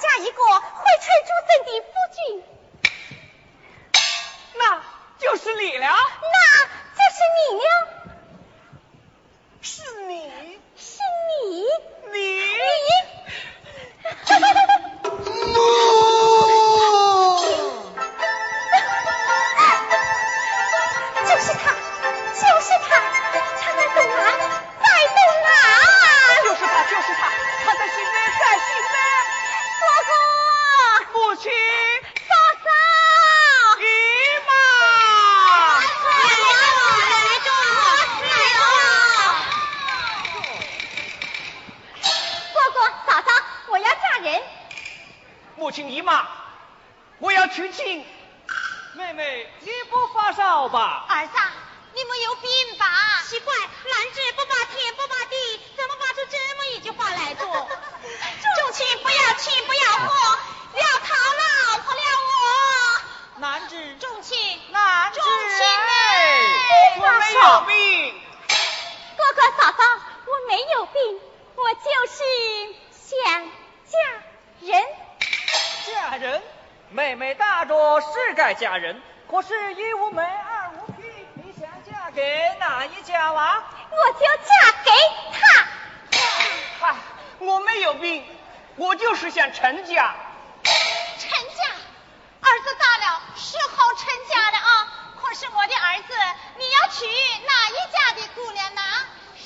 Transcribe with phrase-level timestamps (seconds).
[0.00, 2.18] 嫁一个会吹竹笙的夫君。
[4.56, 4.62] 那
[5.18, 5.86] 就是你了。
[5.88, 7.70] 那就是你了。
[9.60, 10.12] 是你。
[10.76, 11.00] 是
[11.42, 11.66] 你。
[12.12, 12.18] 你。
[12.18, 12.18] 你。
[45.78, 46.26] 母亲，姨妈，
[47.20, 48.04] 我要娶亲。
[48.94, 51.06] 妹妹，你不发烧吧？
[51.08, 51.32] 儿子，
[51.94, 52.84] 你没有病吧？
[53.28, 57.44] 奇怪，男子不把天不把地，怎么发出这么一句话来着？
[57.44, 60.38] 重情不要妻不要货，
[60.74, 63.40] 要讨老婆了我。
[63.40, 64.36] 男子重情，
[64.72, 68.20] 男子，重情哎，我没有病。
[69.16, 69.84] 哥哥嫂嫂，
[70.26, 71.20] 我没有病，
[71.54, 72.18] 我就是
[72.90, 73.48] 想
[73.86, 73.96] 嫁
[74.60, 74.84] 人。
[75.86, 76.42] 嫁人。
[76.90, 79.00] 妹妹大着是该嫁人，
[79.30, 81.04] 可是一无门二无聘，
[81.34, 83.62] 你想嫁给哪一家娃？
[83.90, 84.90] 我就嫁给
[85.38, 85.38] 他。
[86.80, 86.96] 嗨，
[87.38, 88.24] 我没有病，
[88.76, 90.14] 我就是想成家。
[90.64, 91.64] 成家，
[92.40, 94.88] 儿子大了，是好成家的啊。
[95.20, 96.14] 可是我的儿子，
[96.56, 97.06] 你要娶
[97.46, 98.82] 哪一家的姑娘呢？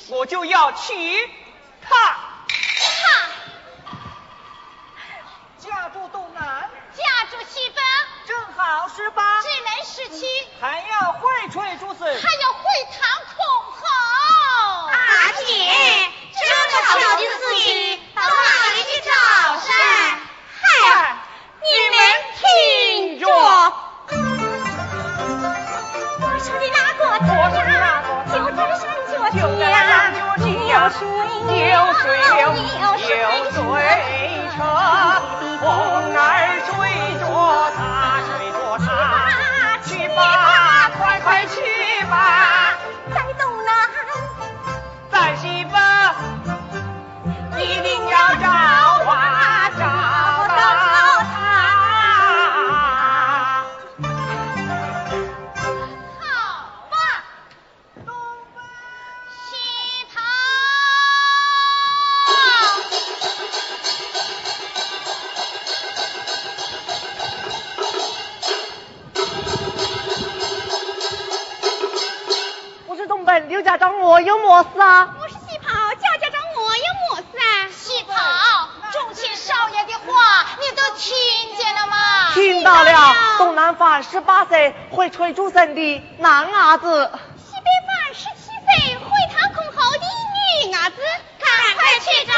[0.08, 1.26] 我就要娶
[1.82, 1.96] 她。
[2.78, 3.28] 她。
[5.58, 6.70] 嫁住东南。
[6.94, 7.80] 嫁住西北，
[8.26, 10.24] 正好十八，只能十七，
[10.60, 13.42] 还要会吹竹子还，要会弹箜
[13.74, 13.82] 篌。
[14.86, 14.94] 阿
[15.32, 15.42] 姐，
[16.32, 17.66] 这么巧的事情
[18.14, 18.30] 到哪
[18.72, 19.10] 里去找
[19.58, 19.66] 噻？
[20.62, 20.64] 嗨，
[21.60, 21.98] 你们
[22.38, 23.26] 听着，
[26.20, 27.26] 我说的那个家
[27.66, 27.82] 呀，
[28.30, 28.38] 就
[29.58, 29.82] 在山
[30.14, 31.02] 脚下，有水
[31.66, 32.38] 有水流，
[33.10, 33.58] 有水
[34.54, 34.56] 车。
[35.60, 35.66] 风
[36.16, 36.18] 儿
[36.66, 36.70] 吹
[37.20, 37.22] 着
[37.76, 37.80] 它，
[40.14, 41.60] 吧，快快去
[42.06, 42.76] 吧，
[43.14, 43.72] 在东南，
[45.10, 48.48] 在西北，一定要找
[73.62, 75.14] 刘家长，我有么事啊？
[75.20, 77.70] 我是喜跑，焦家长，我有么事啊？
[77.70, 78.12] 喜跑，
[78.90, 81.14] 重庆少爷的话你都听
[81.56, 82.32] 见了吗？
[82.34, 83.14] 听到了。
[83.38, 87.12] 东南方十八岁，会吹竹笙的男伢子。
[87.38, 90.06] 西北方十七岁，会弹箜篌的
[90.64, 90.96] 女伢子，
[91.38, 92.32] 赶快去找。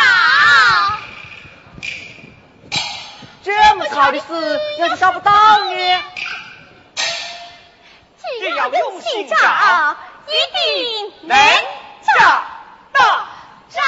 [3.42, 5.32] 这么巧的事，要是找不到
[5.70, 6.02] 呢？
[8.40, 9.96] 只要用心找。
[10.26, 11.36] 一定能
[12.02, 12.42] 找
[12.92, 13.26] 到
[13.68, 13.82] 找。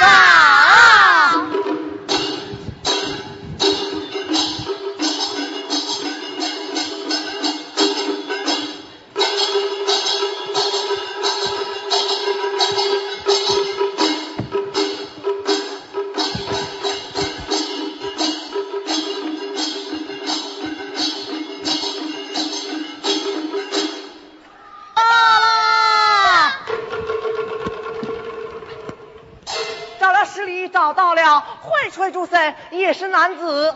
[32.71, 33.75] 也是男子，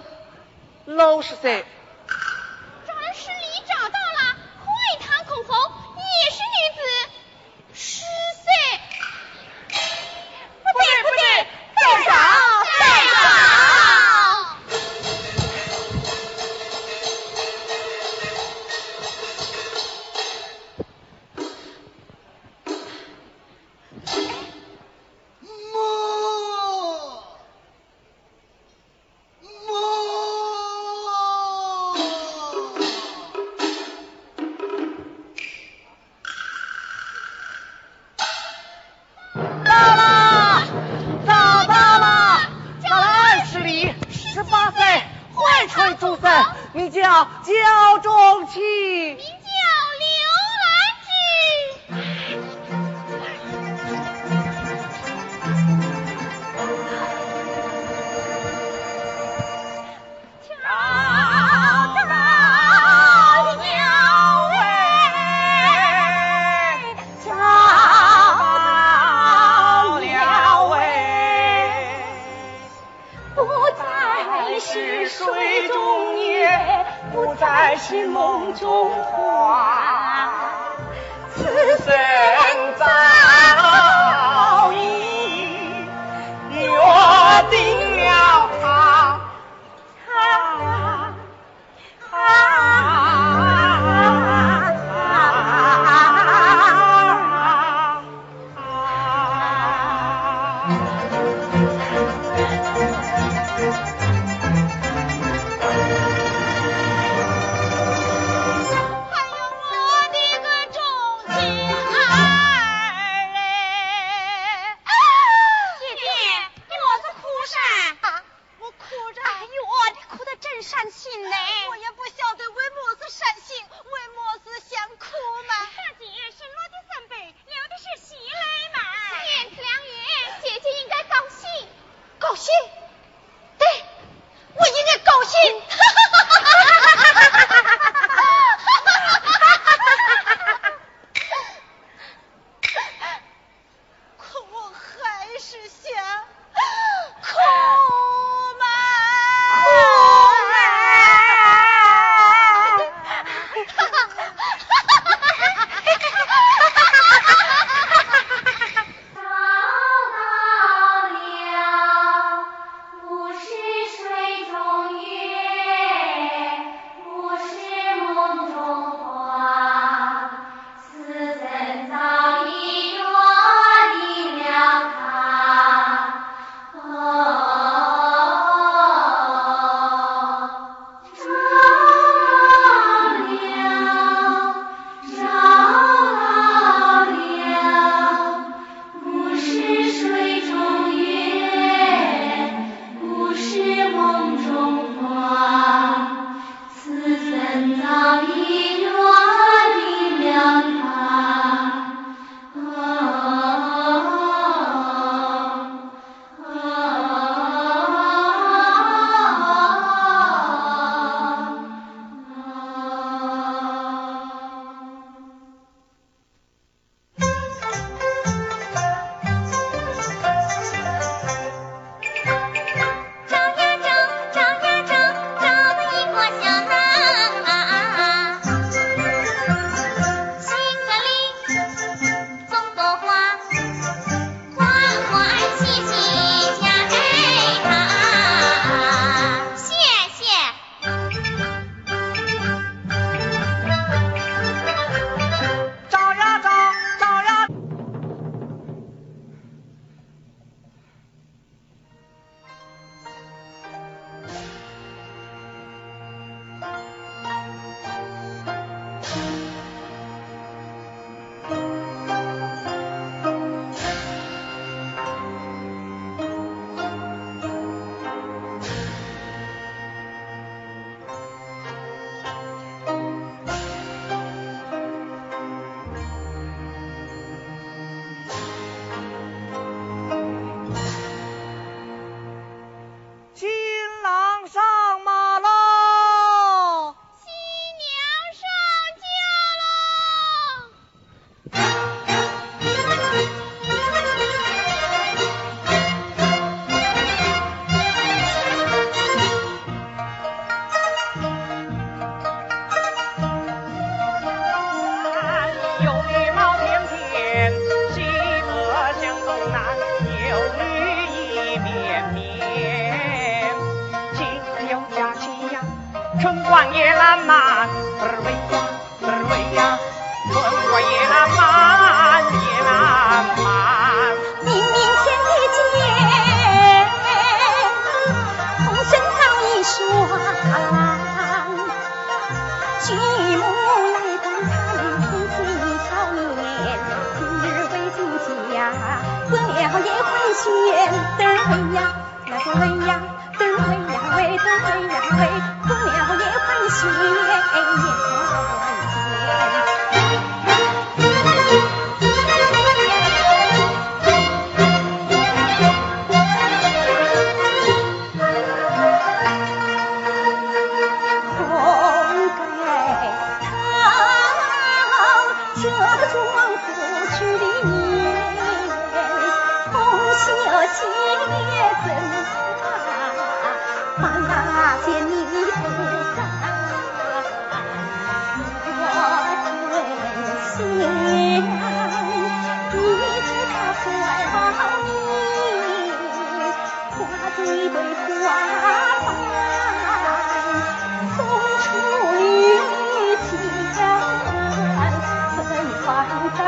[0.86, 1.64] 六十岁。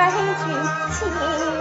[0.02, 1.51] Hãy.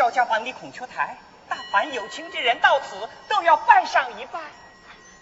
[0.00, 1.18] 就是我们焦家房的孔雀台。
[1.46, 4.40] 但凡有情之人到此，都要拜上一拜。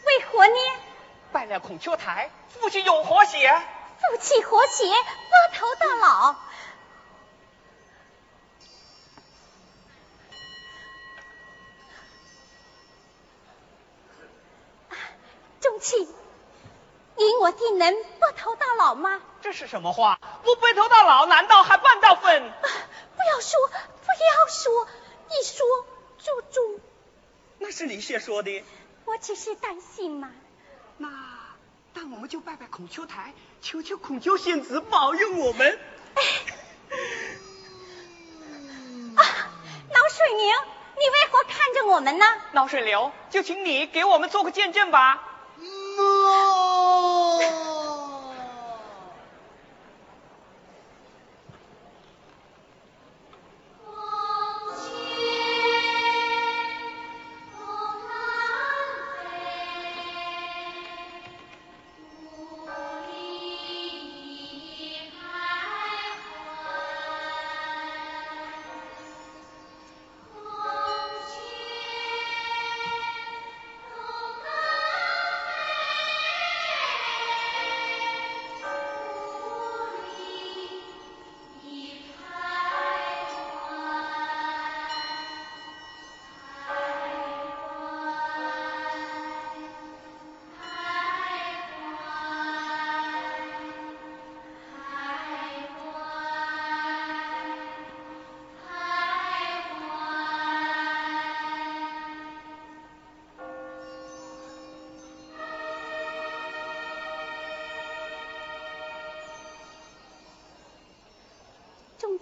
[0.06, 0.54] 为何呢？
[1.32, 3.60] 拜了孔雀台，夫妻永和谐。
[3.98, 6.36] 夫妻和谐，白头到老。
[15.60, 16.06] 钟庆，
[17.16, 19.20] 你我定能白头到老吗？
[19.42, 20.20] 这是什么话？
[20.44, 22.52] 不白头到老，难道还半道分？
[23.16, 24.88] 不要说，不要说，
[25.28, 25.66] 你说，
[26.18, 26.80] 猪猪。
[27.58, 28.64] 那是你先说的。
[29.04, 30.30] 我只是担心嘛。
[30.96, 31.08] 那，
[31.94, 35.78] 那我们就拜拜孔丘台，求求孔丘仙子保佑我们。
[39.16, 39.22] 啊，
[39.92, 40.46] 老水牛，
[40.96, 42.26] 你为何看着我们呢？
[42.52, 45.24] 老水流，就请你给我们做个见证吧。
[45.58, 45.66] 钟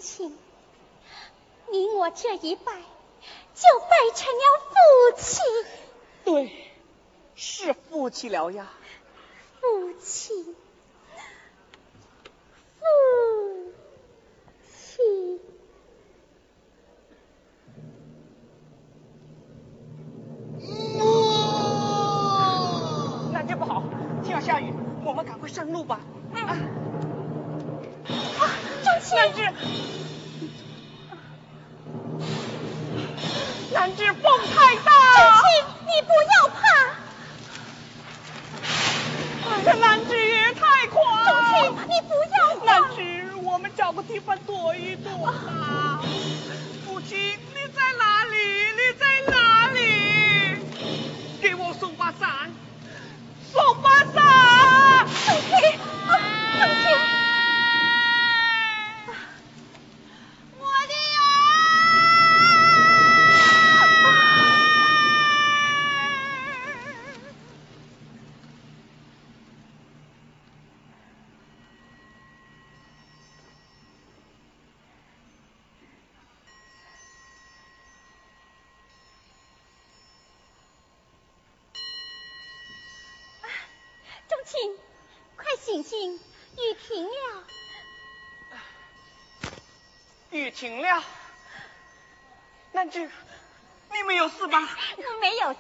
[0.06, 0.38] 亲，
[1.68, 5.40] 你我这一拜，就拜成了夫妻。
[6.24, 6.72] 对，
[7.34, 8.70] 是夫妻了呀。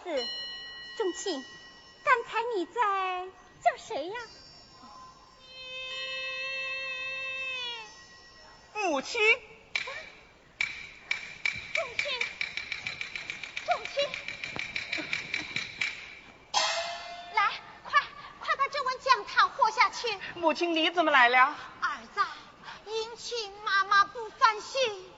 [0.06, 0.24] 我没有事。
[0.96, 1.44] 钟情，
[2.04, 3.26] 刚才你在
[3.60, 4.14] 叫谁呀？
[8.74, 9.20] 母亲。
[11.74, 12.10] 钟情，
[13.66, 14.08] 钟情，
[17.34, 17.50] 来，
[17.84, 18.00] 快
[18.38, 20.16] 快把这碗姜汤喝下去。
[20.36, 21.56] 母亲，你怎么来了？
[21.80, 22.20] 儿子，
[22.86, 25.12] 殷勤妈妈不放心，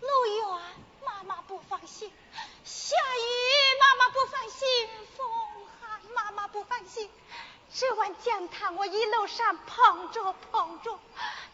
[0.00, 0.46] 路远
[1.04, 2.12] 妈妈不放心，
[2.64, 5.26] 下雨妈妈不放心，风
[5.80, 7.10] 寒妈妈不放心。
[7.72, 10.98] 这碗姜汤我一路上捧着捧着，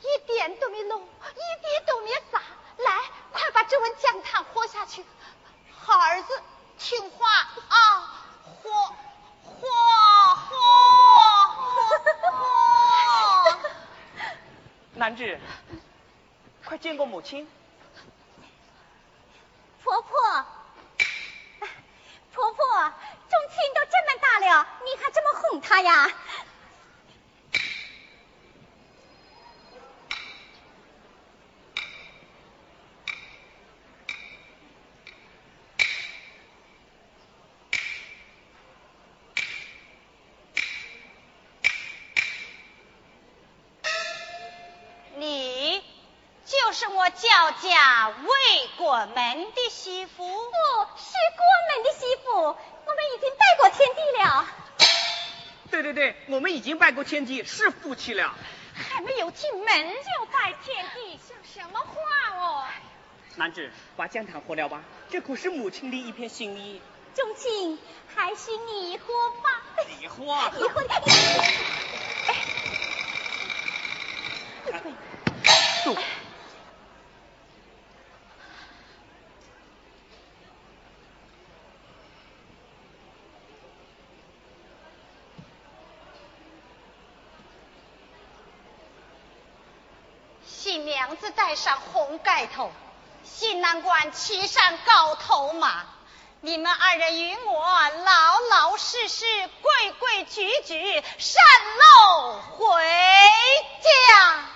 [0.00, 2.42] 一点都没漏，一滴都没洒。
[2.78, 3.00] 来，
[3.32, 5.04] 快把这碗姜汤喝下去。
[5.78, 6.42] 好儿子，
[6.78, 7.28] 听话
[7.68, 8.24] 啊，
[8.62, 8.70] 喝
[9.44, 9.68] 喝
[10.34, 10.56] 喝
[12.32, 13.60] 喝喝。
[14.94, 15.38] 南芝，
[17.26, 17.48] 快见过母亲。
[19.82, 20.10] 婆婆，
[22.32, 22.66] 婆婆，
[23.28, 26.12] 钟情都这么大了，你还这么哄她呀？
[45.18, 45.82] 你
[46.44, 50.26] 就是我叫家未过门的媳妇。
[50.26, 50.28] 不
[50.98, 54.46] 是过门的媳妇，我们已经拜过天地了。
[55.70, 58.34] 对对对，我们已经拜过天地，是夫妻了。
[58.74, 61.86] 还没有进门就拜天地，像什么话
[62.36, 62.66] 哦？
[63.36, 66.82] 男子，把姜糖喝了吧，这可是母亲的一片心意。
[67.14, 67.78] 钟情，
[68.14, 69.62] 还是你喝吧。
[69.98, 70.24] 你喝。
[74.66, 74.90] 你喝。
[75.86, 75.96] 走。
[90.44, 92.72] 新娘子盖上红盖头，
[93.22, 95.84] 新郎官骑上高头马。
[96.40, 97.62] 你们二人与我
[98.04, 99.24] 老老实实、
[99.62, 101.44] 规规矩矩上
[101.78, 102.84] 楼回
[103.80, 104.55] 家。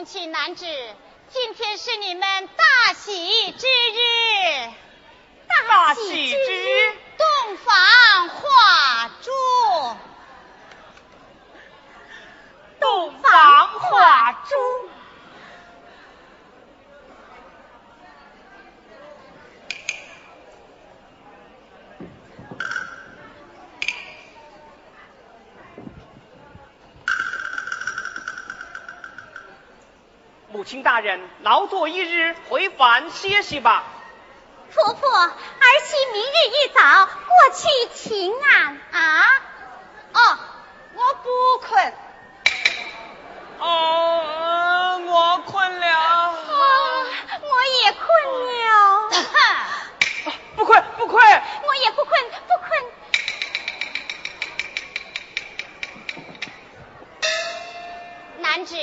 [0.00, 0.64] 众卿男子，
[1.28, 4.70] 今天是你们大喜之日，
[5.46, 9.30] 大喜之日，洞房花烛。
[12.80, 14.56] 洞房花烛。
[30.70, 33.82] 请大人劳作一日，回房歇息吧。
[34.72, 35.32] 婆婆，儿
[35.84, 38.80] 媳明日一早过去请安。
[38.92, 39.42] 啊？
[40.14, 40.38] 哦，
[40.94, 41.92] 我不困。
[43.58, 45.86] 哦，我困了。
[45.88, 47.06] 哦，
[47.40, 48.08] 我也困
[48.46, 49.10] 了。
[50.54, 51.42] 不困不困。
[51.66, 52.86] 我也不困不困。
[58.38, 58.76] 南芷，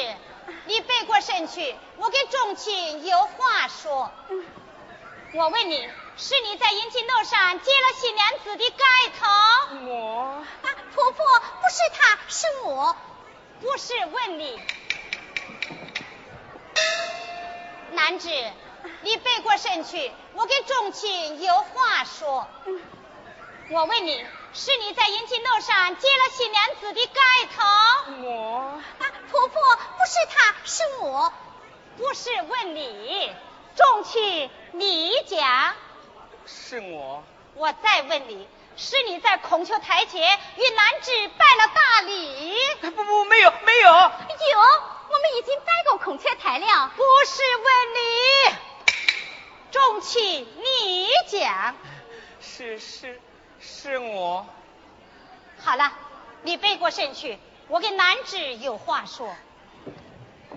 [0.65, 4.11] 你背过身去，我跟众亲有话说。
[5.33, 8.85] 我问你，是你在迎亲楼上接了新娘子的盖
[9.19, 9.25] 头？
[9.87, 11.25] 我啊，婆婆，
[11.61, 12.95] 不是他，是我。
[13.59, 14.61] 不是问你，
[17.91, 18.29] 南芷，
[19.01, 22.47] 你背过身去，我跟众亲有话说。
[23.69, 27.21] 我问你，是你在迎亲楼上接了新娘子的盖
[27.53, 27.63] 头？
[28.23, 29.61] 我啊，婆婆，
[29.97, 31.33] 不是他，是我。
[31.97, 33.31] 不是问你，
[33.75, 35.75] 众亲你讲。
[36.45, 36.79] 是
[37.57, 37.73] 我。
[37.73, 40.21] 再问你，是你在孔雀台前
[40.55, 42.55] 与男子拜了大礼？
[42.81, 43.89] 不不，没有没有。
[43.91, 46.91] 有，我们已经拜过孔雀台了。
[46.95, 48.55] 不是问你，
[49.71, 51.75] 众亲你讲。
[52.39, 53.19] 是是
[53.59, 54.45] 是我。
[55.59, 55.91] 好了，
[56.43, 59.35] 你背过身去，我跟男子有话说。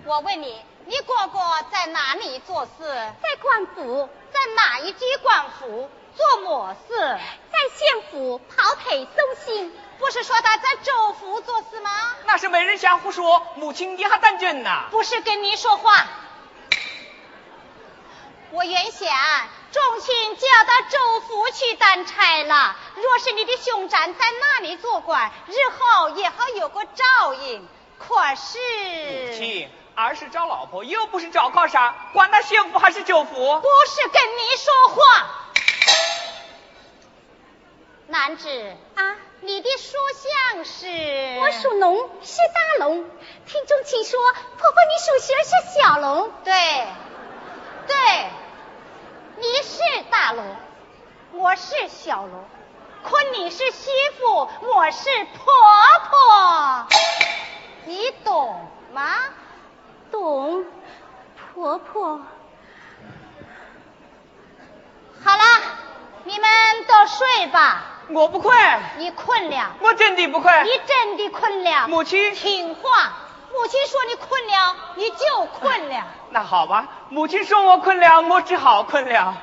[0.05, 1.39] 我问你，你哥哥
[1.71, 2.83] 在哪里做事？
[3.21, 4.09] 在官府。
[4.31, 6.95] 在哪一级官府做么事？
[6.97, 9.73] 在县府跑腿送信。
[9.99, 11.91] 不是说他在州府做事吗？
[12.25, 14.85] 那是没人瞎胡说，母亲你还当真呐？
[14.89, 16.07] 不是跟你说话。
[18.49, 19.07] 我原想
[19.71, 27.67] 众亲就要到州府去当差了，若是你的兄长在那里做官，日后也好有个照应。
[27.99, 28.57] 可是，
[29.29, 33.61] 母亲，儿是找老婆，又不是找靠山，管他县府还是州府。
[33.61, 35.29] 不是跟你说话。
[38.11, 38.49] 南子
[38.95, 39.97] 啊，你的属
[40.53, 40.85] 相是？
[41.39, 43.09] 我属龙，是大龙。
[43.45, 46.29] 听众请说，婆婆你属蛇是小龙。
[46.43, 46.53] 对，
[47.87, 47.95] 对，
[49.37, 50.45] 你是大龙，
[51.31, 52.43] 我是小龙，
[53.01, 53.89] 可你是媳
[54.19, 55.53] 妇，我是婆
[56.09, 56.87] 婆，
[57.85, 59.15] 你懂吗？
[60.11, 60.65] 懂，
[61.53, 62.21] 婆婆。
[65.23, 65.43] 好了，
[66.25, 66.49] 你们
[66.85, 67.85] 都睡吧。
[68.13, 68.55] 我不困。
[68.97, 69.71] 你困了。
[69.79, 70.65] 我真的不困。
[70.65, 71.87] 你真的困了。
[71.87, 72.33] 母亲。
[72.35, 73.13] 听话，
[73.53, 76.07] 母亲说你困了，你就困了。
[76.31, 79.37] 那好吧，母亲说我困了，我只好困了。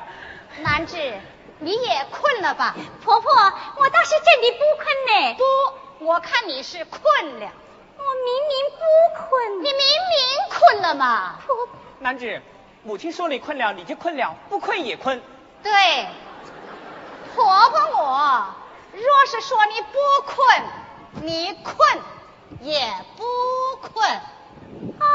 [0.59, 1.13] 南芷，
[1.59, 2.75] 你也困了吧？
[3.03, 3.31] 婆婆，
[3.77, 5.35] 我倒是真的不困呢。
[5.99, 7.51] 不，我看你是困了。
[7.97, 8.81] 我明明不
[9.21, 9.59] 困。
[9.59, 11.35] 你明明困了嘛。
[11.45, 11.55] 婆。
[11.99, 12.41] 南芷，
[12.83, 15.21] 母亲说你困了，你就困了，不困也困。
[15.63, 15.71] 对。
[17.35, 18.45] 婆婆我，
[18.93, 20.63] 若是说你不困，
[21.23, 22.01] 你困
[22.61, 22.79] 也
[23.17, 24.09] 不困。
[24.09, 25.05] 啊，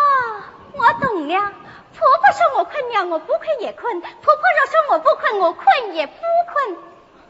[0.72, 1.52] 我懂了。
[1.96, 6.14] 婆婆说我困了，我不困也困；婆婆若说我不困，我困也不
[6.52, 6.76] 困。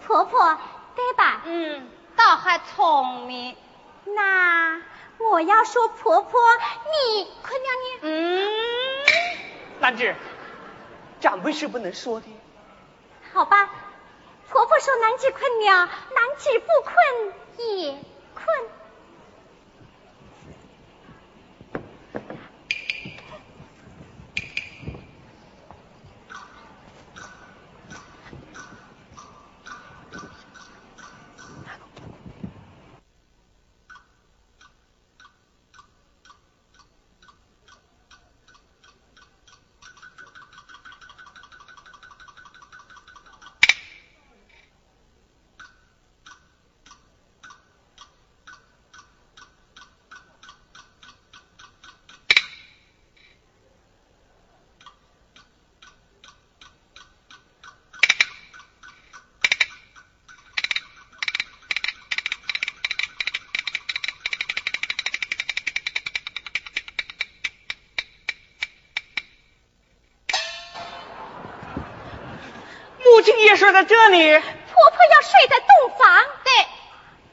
[0.06, 0.58] 婆婆，
[0.96, 1.42] 对吧？
[1.44, 3.56] 嗯，倒还聪明。
[4.04, 4.80] 那
[5.18, 6.40] 我要说婆婆，
[7.16, 7.98] 你困了你？
[8.02, 8.52] 嗯。
[9.80, 10.14] 兰芝，
[11.20, 12.26] 长辈是不能说的。
[13.32, 13.68] 好吧。
[14.50, 17.34] 婆婆说：“男子困了，男子不困
[17.68, 17.98] 也
[18.34, 18.46] 困。”
[73.44, 74.38] 别睡在这里？
[74.38, 76.24] 婆婆要睡在洞房。
[76.44, 76.66] 对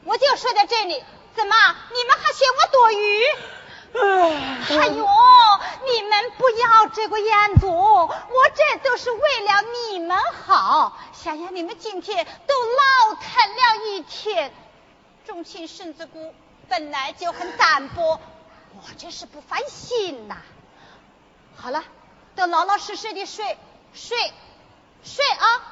[0.04, 1.02] 我就睡在这里。
[1.34, 1.56] 怎么
[1.94, 3.24] 你们还嫌我多余
[4.78, 5.08] 哎呦
[5.86, 8.14] 你们不要这个样子我
[8.54, 10.98] 这都是为了你们好。
[11.14, 12.54] 想想你们今天都
[13.06, 14.52] 闹腾了一天
[15.26, 16.34] 重庆身子骨
[16.68, 18.20] 本来就很单薄
[18.74, 20.36] 我这是不放心呐。
[21.56, 21.82] 好了
[22.36, 23.56] 都老老实实的睡
[23.94, 24.18] 睡
[25.02, 25.71] 睡啊。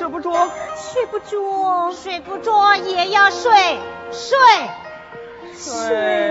[0.00, 0.32] 睡不着。
[0.76, 1.92] 睡不着。
[1.92, 3.52] 睡不着也要睡。
[4.10, 4.38] 睡。
[5.52, 6.29] 睡。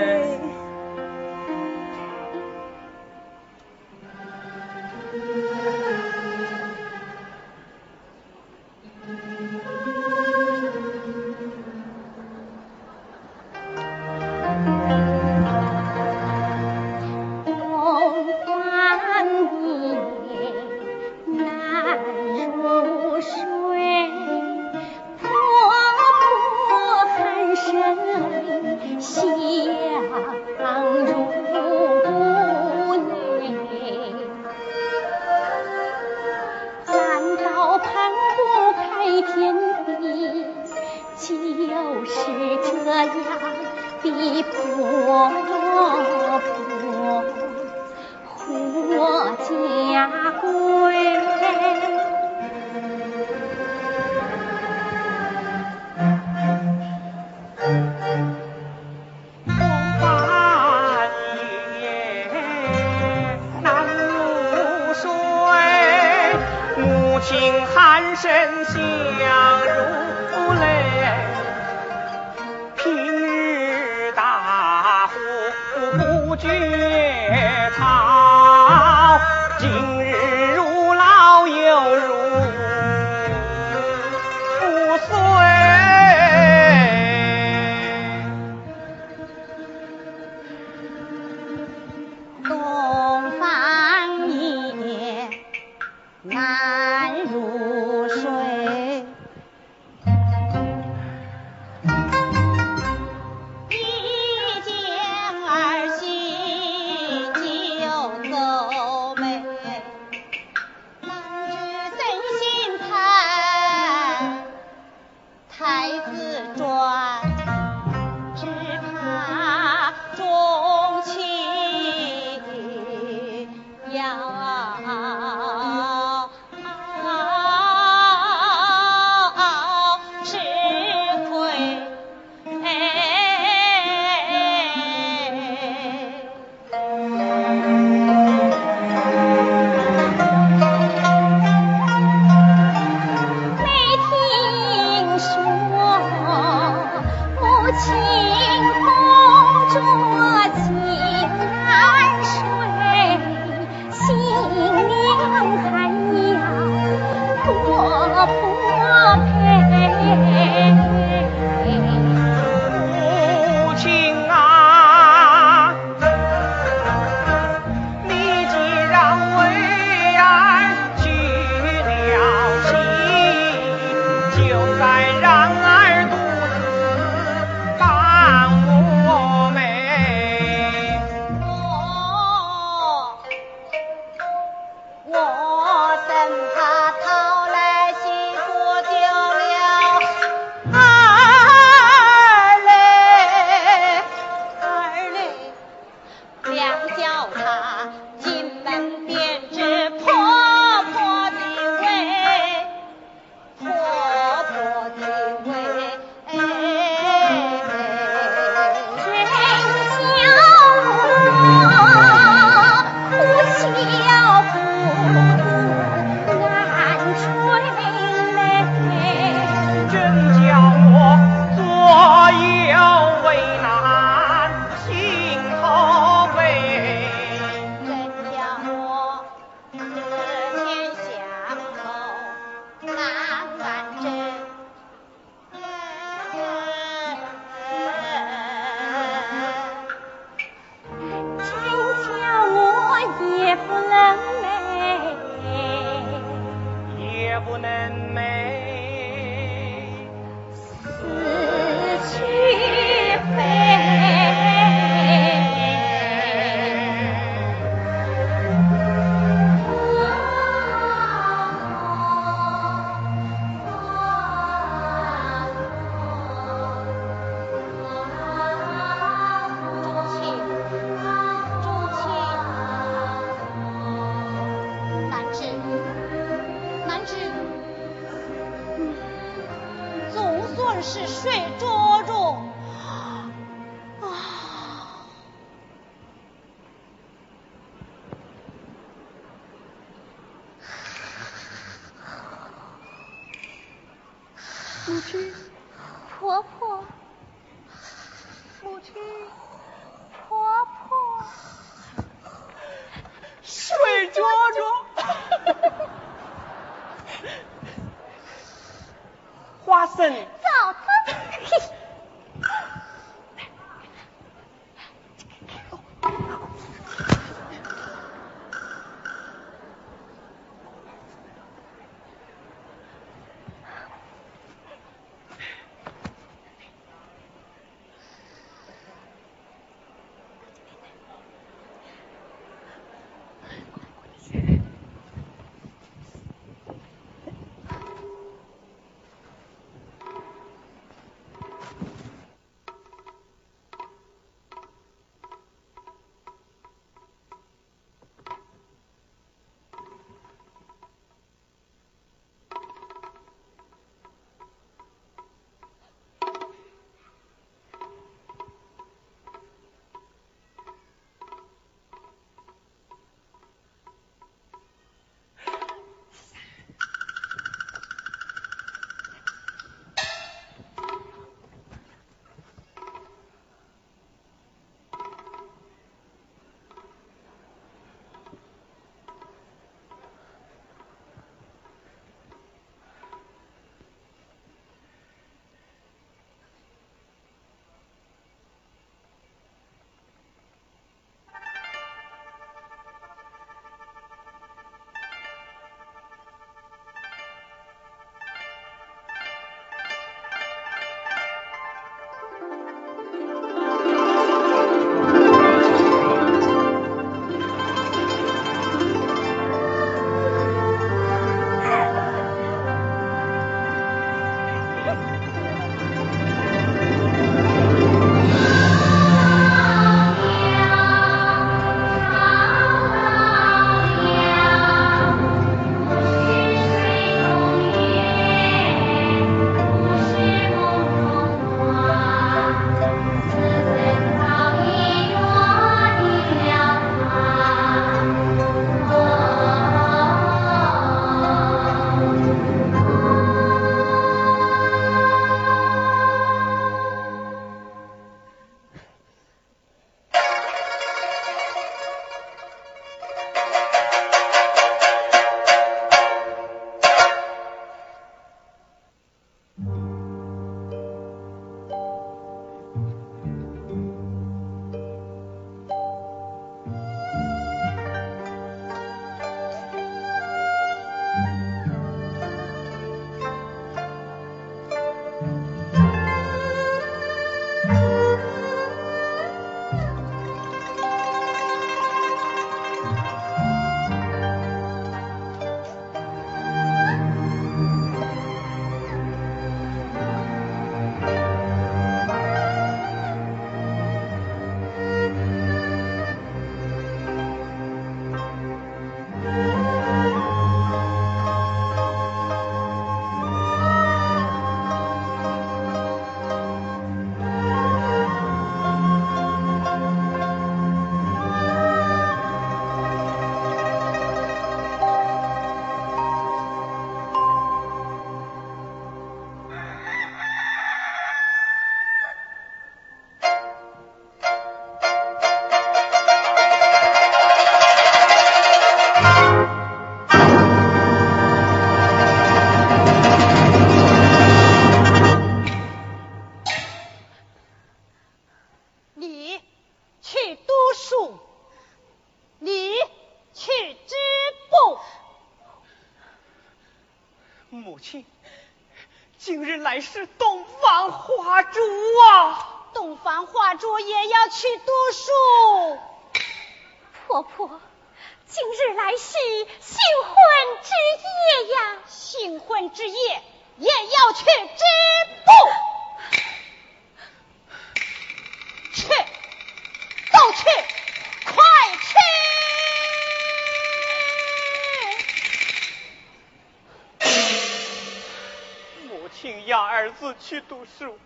[580.49, 580.97] 都是我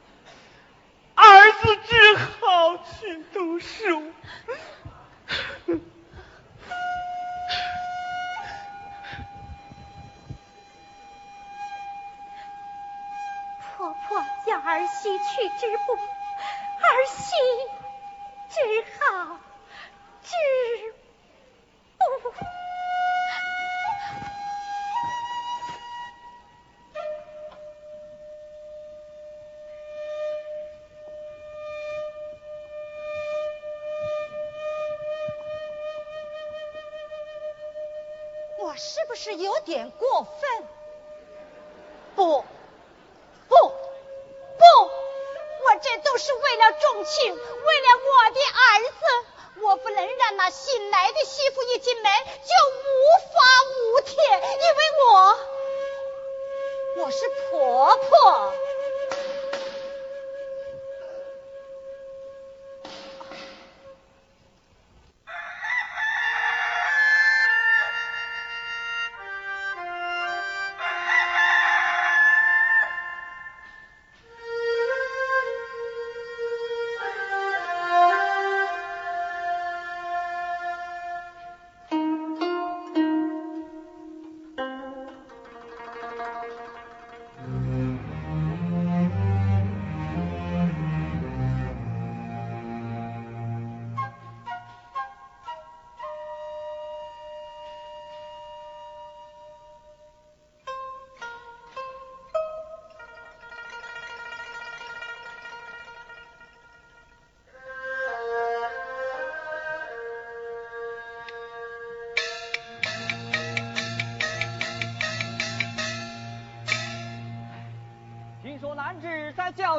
[39.24, 40.68] 是有点过分？
[42.14, 42.44] 不，
[43.48, 44.66] 不，不，
[45.64, 49.00] 我这都是为了重庆，为了我的儿子。
[49.62, 52.63] 我不能让那新来的媳妇一进门就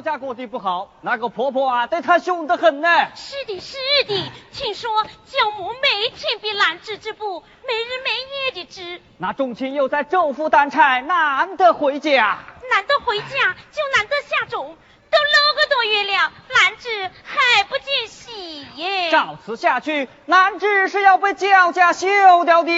[0.05, 2.89] 家过得不好，那个婆婆啊对她凶得很呢。
[3.17, 3.77] 是的，是
[4.07, 12.39] 的，听说焦母每天比兰芝织布，没日没夜的织，那众亲又在州府担差，难得回家。
[12.71, 13.25] 难得回家
[13.73, 14.77] 就难得下种，
[15.11, 19.11] 都六个多月了，兰芝还不见喜耶。
[19.11, 22.09] 照此下去，兰芝是要被焦家休
[22.45, 22.73] 掉的。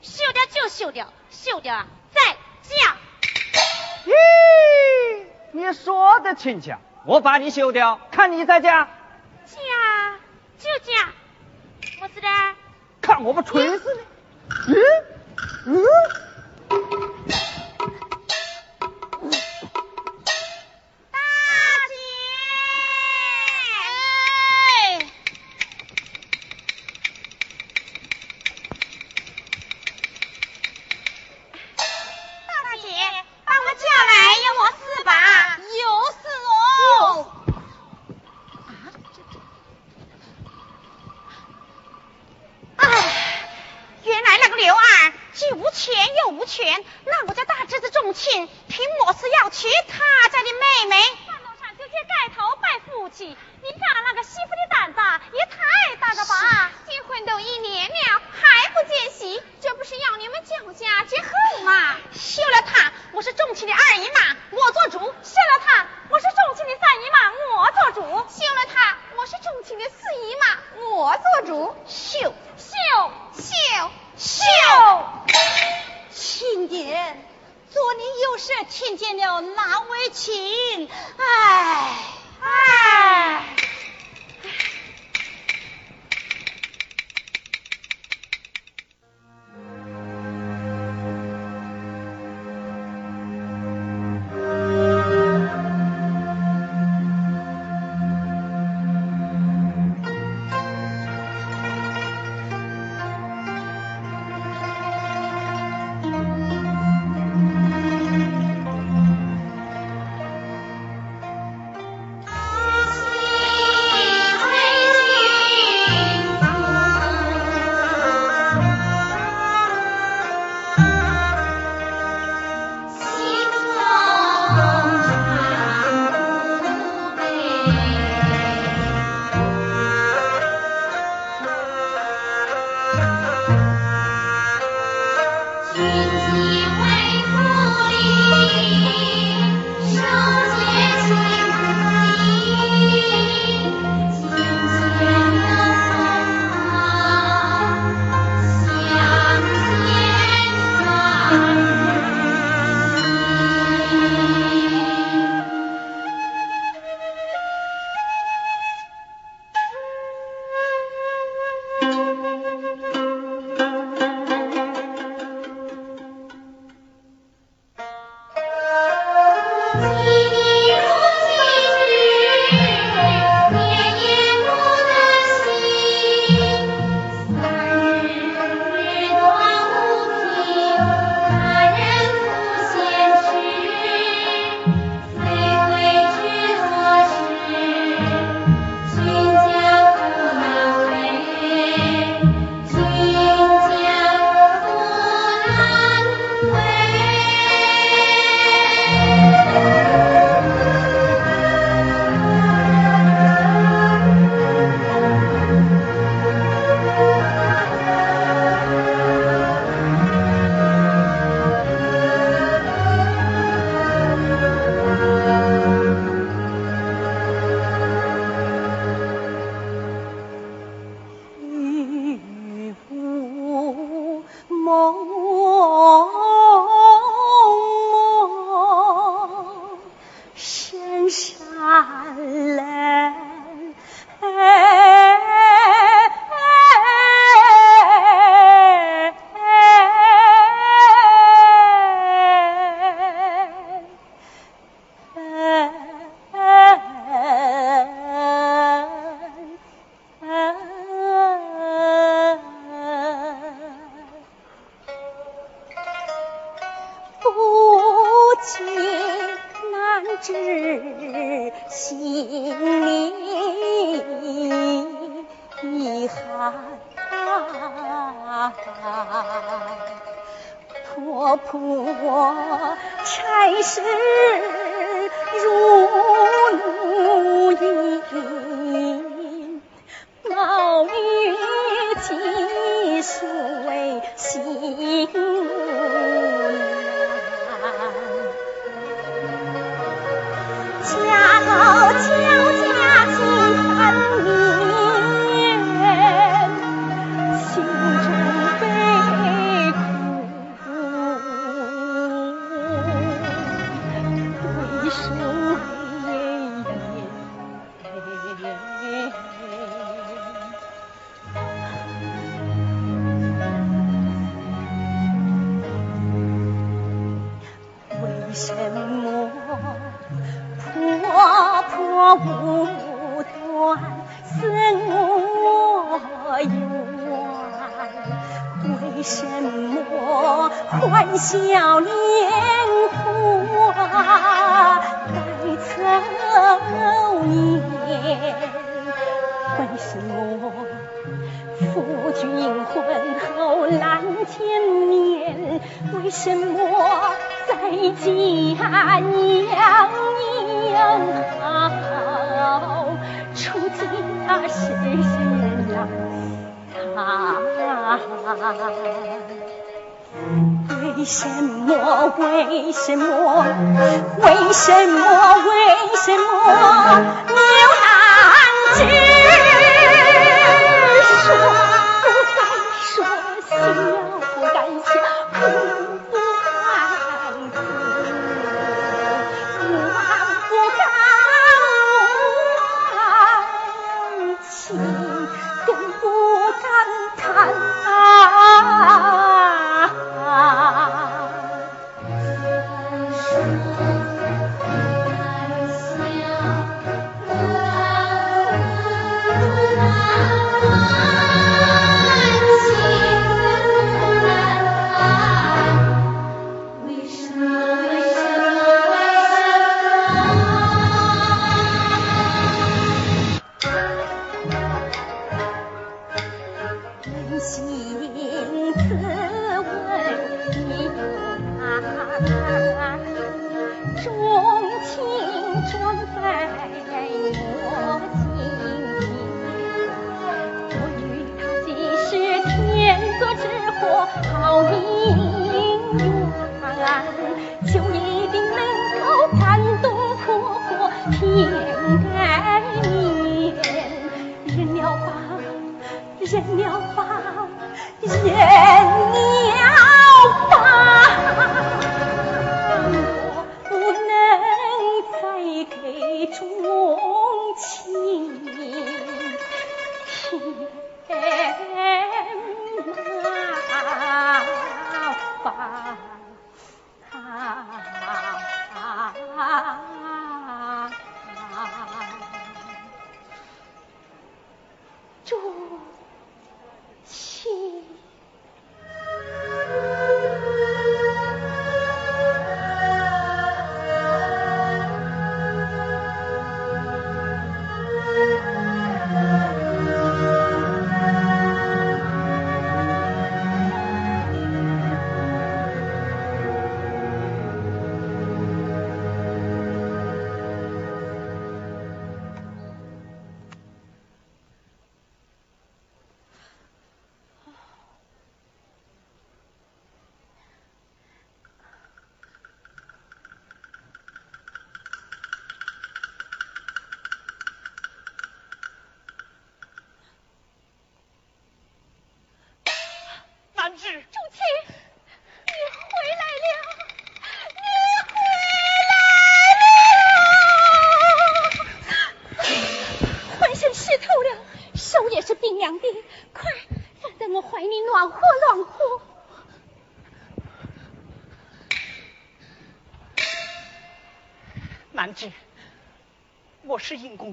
[0.00, 1.86] 休掉就休掉，休掉啊
[5.72, 8.88] 说的轻巧，我把你休掉，看你在家，
[9.46, 9.56] 嫁
[10.58, 11.08] 就嫁，
[12.00, 12.28] 我是的。
[13.00, 14.74] 看我不锤死你！
[14.74, 15.84] 嗯嗯。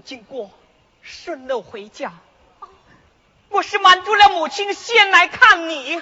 [0.01, 0.51] 经过，
[1.01, 2.13] 顺路回家。
[3.49, 6.01] 我是瞒住了母亲，先来看你。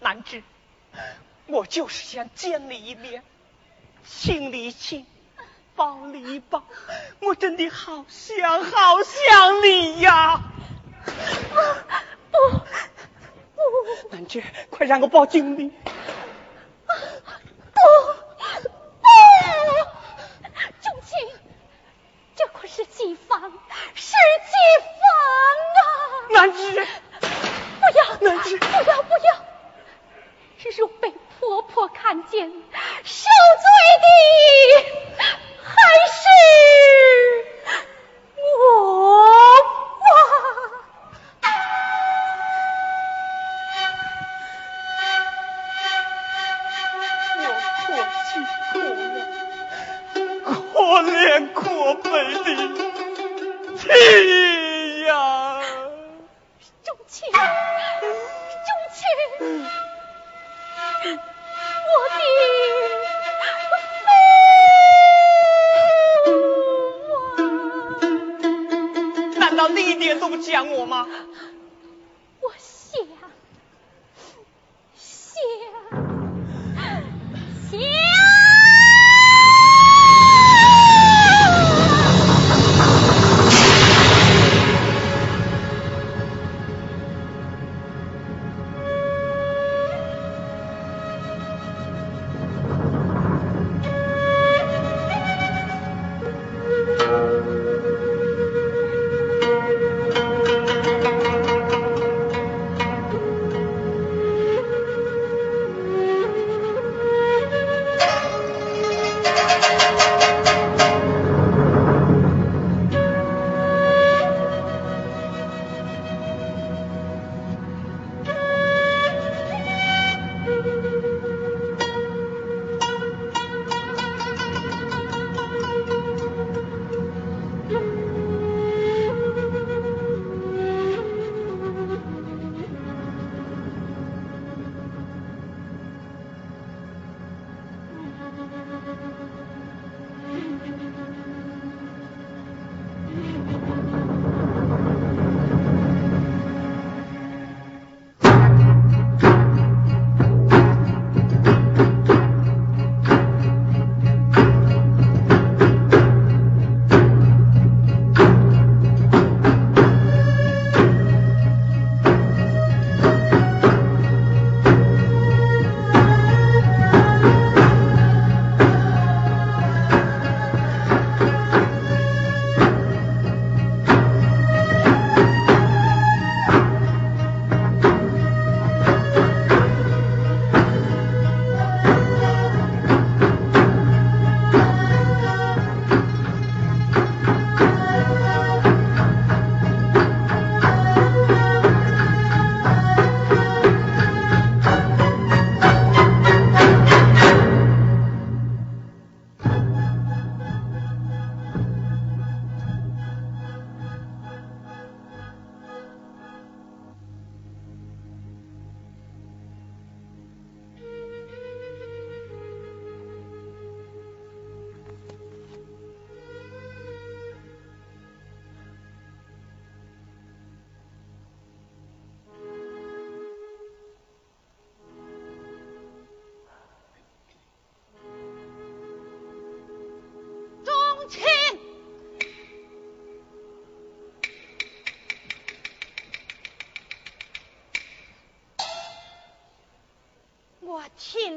[0.00, 0.42] 兰芝，
[1.46, 3.22] 我就是想见你一面，
[4.04, 5.06] 亲你一亲，
[5.76, 6.64] 抱你一抱，
[7.20, 10.40] 我真的好想好想你呀！
[12.32, 12.64] 不不，
[14.10, 15.72] 南芝，快让我抱紧你。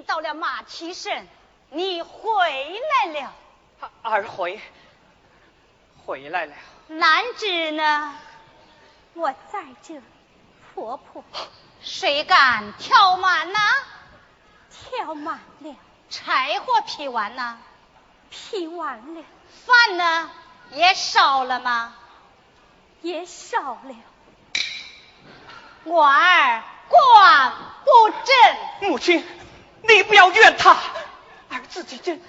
[0.07, 1.27] 到了马蹄声，
[1.69, 3.33] 你回来了。
[4.01, 4.59] 二回
[6.05, 6.53] 回来了。
[6.87, 8.13] 男子呢？
[9.13, 10.01] 我在这，
[10.73, 11.23] 婆婆
[11.81, 13.59] 谁敢挑满呢？
[14.69, 15.75] 挑满了，
[16.09, 17.57] 柴火劈完呐？
[18.29, 19.23] 劈完了，
[19.65, 20.29] 饭呢？
[20.71, 21.95] 也烧了吗？
[23.01, 23.95] 也烧了。
[25.85, 27.53] 我儿管
[27.85, 29.25] 不正，母亲，
[29.87, 30.71] 你不要怨他，
[31.49, 32.19] 儿自己挣，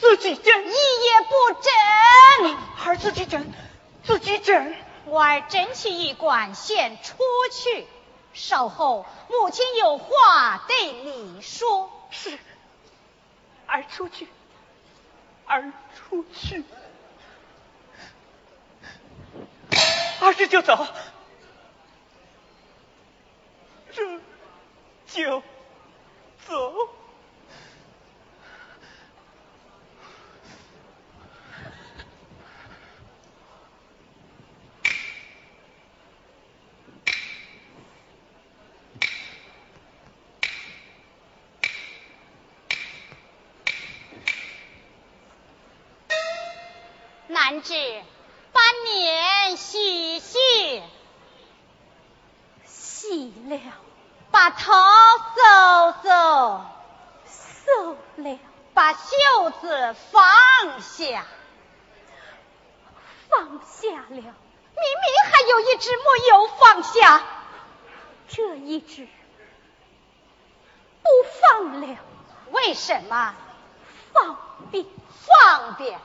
[0.00, 2.56] 自己挣，一也不正。
[2.86, 3.52] 儿自己挣，
[4.04, 4.74] 自己挣。
[5.06, 7.16] 我儿真去医馆先出
[7.52, 7.86] 去，
[8.32, 11.90] 稍后母亲有话对你说。
[12.10, 12.38] 是，
[13.66, 14.28] 儿出去，
[15.46, 16.64] 儿出去，
[20.20, 20.86] 儿子就走，
[23.92, 24.20] 这
[25.08, 25.42] 就
[26.46, 26.88] 走。
[47.26, 47.74] 南至
[48.52, 50.82] 半年喜讯，
[52.64, 53.58] 喜了，
[54.34, 54.72] 把头
[55.36, 56.64] 收收，
[57.24, 58.38] 收了，
[58.74, 61.24] 把袖子放下。
[63.28, 64.34] 放下了，明明
[65.30, 67.22] 还有一只没有放下，
[68.26, 69.06] 这一只
[71.00, 71.08] 不
[71.40, 71.96] 放了，
[72.50, 73.36] 为什么？
[74.12, 74.36] 方
[74.72, 74.84] 便
[75.28, 76.00] 方便。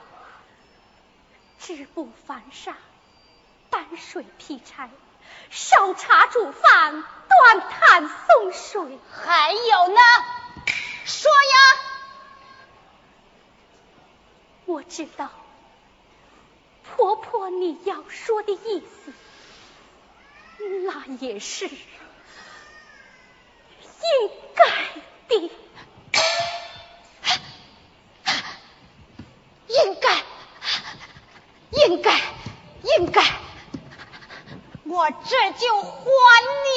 [1.58, 2.76] 织布纺纱，
[3.70, 4.88] 担水劈柴，
[5.50, 10.00] 烧茶煮饭，端炭送水，还有呢？
[11.04, 11.58] 说呀！
[14.66, 15.30] 我知道
[16.84, 19.12] 婆婆你要说的意思，
[20.86, 21.74] 那也是应
[24.54, 24.64] 该
[25.28, 25.50] 的，
[29.68, 30.22] 应该。
[31.72, 32.20] 应该，
[32.82, 33.22] 应该，
[34.84, 35.90] 我这就还
[36.64, 36.69] 你。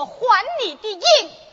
[0.00, 1.47] 我还你的印。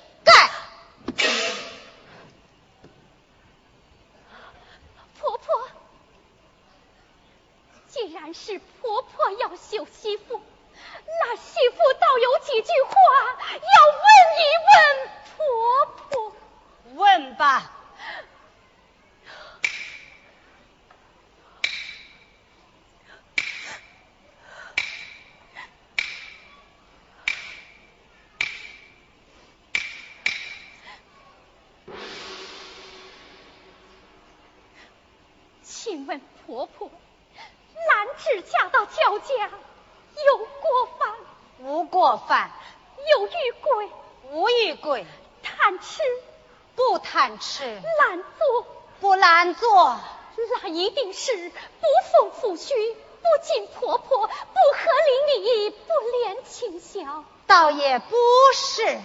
[50.76, 57.24] 一定是不奉父须，不敬婆婆，不合邻里，不怜亲小。
[57.48, 58.16] 倒也不
[58.54, 59.00] 是。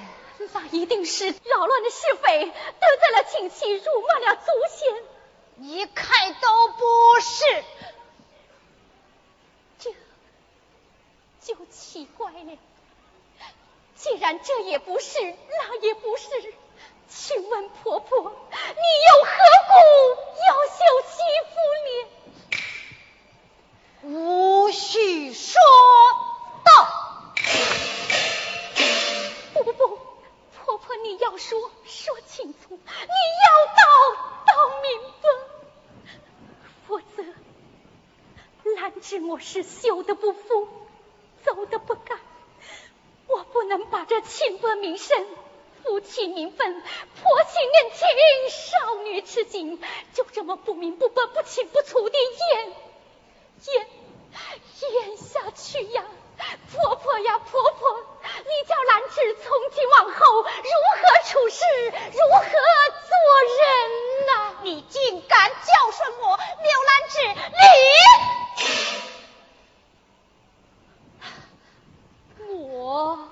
[0.52, 2.52] 那一定是扰乱了是非，得
[2.98, 5.02] 罪了亲戚，辱骂了祖先。
[5.58, 7.64] 一看都不是，
[9.78, 9.94] 这
[11.54, 12.58] 就奇怪了。
[13.94, 16.54] 既然这也不是，那也不是，
[17.10, 19.30] 请问婆婆，你又何
[19.66, 19.72] 故
[20.46, 20.78] 要休
[21.08, 21.18] 媳
[21.50, 21.54] 妇
[21.86, 21.90] 呢？
[24.02, 25.52] 无需说
[26.64, 26.70] 道。
[29.52, 29.98] 不不不，
[30.64, 33.82] 婆婆你要说说清楚，你要道
[34.46, 35.28] 道明白。
[36.86, 37.24] 否则，
[38.76, 40.68] 兰芝我是修的不服，
[41.44, 42.20] 走的不干。
[43.26, 45.26] 我不能把这清白名声、
[45.82, 48.06] 夫妻名分、婆媳恩情、
[48.50, 49.80] 少女之情，
[50.12, 52.74] 就这么不明不白、不清不楚的演
[53.66, 53.88] 演
[54.92, 56.04] 演下去呀！
[56.72, 61.64] 婆婆呀，婆婆，你叫兰芝从今往后如何处事，
[62.12, 62.44] 如何
[63.08, 63.10] 做
[63.58, 63.60] 人
[64.26, 64.32] 呐？
[64.62, 65.56] 你竟敢教
[65.92, 67.16] 训我，刘兰芝，
[72.48, 72.54] 你！
[72.56, 73.28] 我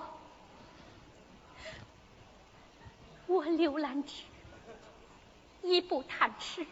[3.29, 4.15] 我刘兰芝，
[5.63, 6.67] 一不贪吃，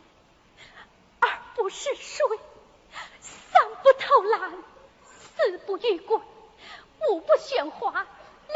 [1.20, 2.39] 二不嗜睡，
[3.20, 4.53] 三不偷懒。
[5.05, 8.07] 四不遇鬼，五不喧哗，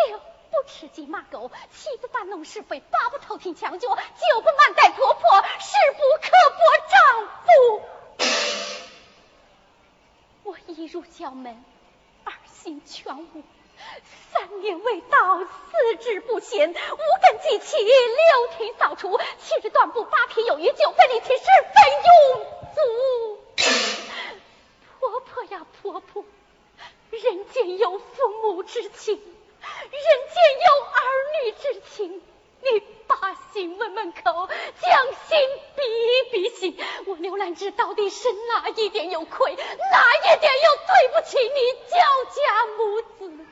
[0.09, 3.97] 六不吃鸡骂狗，七不搬弄是非，八不偷听抢救，九
[4.41, 6.59] 不慢待婆婆，十不刻薄
[6.89, 7.83] 丈夫。
[10.45, 11.63] 我一入校门，
[12.25, 13.43] 二心全无，
[14.33, 21.45] 三年未到，四肢不闲，五根积气，六天扫除，七日断步，八天有余，九分力气，十
[21.75, 21.77] 分
[22.07, 22.81] 用足。
[24.99, 26.25] 婆婆呀，婆婆。
[27.11, 31.01] 人间有父母之情，人间有儿
[31.43, 32.23] 女之情。
[32.63, 34.49] 你把心问问口，
[34.81, 35.39] 将心
[35.75, 35.83] 比
[36.31, 36.79] 比心。
[37.07, 41.97] 我刘兰芝到底是哪一点有亏，哪一点又对不起你焦
[42.37, 43.47] 家母子？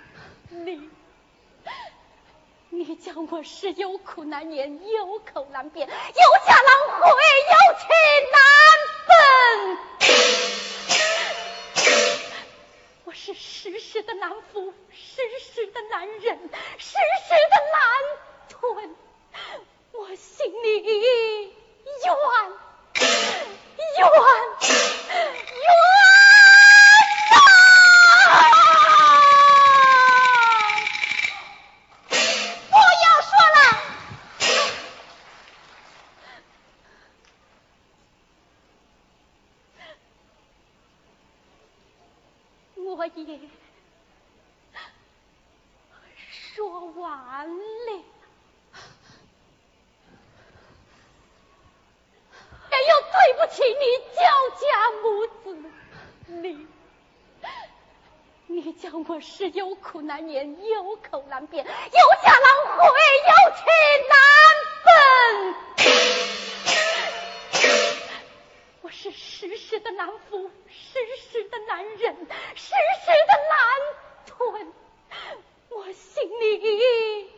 [0.51, 0.89] 你，
[2.71, 5.99] 你讲我是有苦难言，有口难辩，有家
[6.55, 7.07] 难回，
[7.49, 7.85] 有妻
[8.33, 8.41] 难
[9.07, 9.09] 分。
[13.05, 16.39] 我是时时的难服，时时的难忍，
[16.79, 17.83] 时时的难
[18.49, 18.97] 吞。
[19.93, 21.53] 我心里冤冤冤
[32.71, 33.59] 不要说了，
[42.77, 43.15] 我也
[46.31, 46.57] 说
[46.97, 47.03] 完
[47.49, 47.91] 了。
[52.71, 53.85] 哎呦，对不起你
[54.15, 54.21] 焦
[54.61, 54.63] 家
[55.03, 55.03] 母
[55.43, 55.47] 子，
[56.27, 56.45] 你
[58.47, 62.83] 你讲我是有苦难言，有口难辩，有家难回，
[63.29, 63.63] 有情
[64.09, 64.17] 难
[64.83, 64.87] 分。
[68.81, 70.99] 我是时时的难服，时
[71.31, 72.17] 时的难忍，
[72.57, 72.75] 时
[73.05, 73.61] 时的难
[74.27, 74.73] 吞。
[75.69, 77.29] 我心里冤冤冤。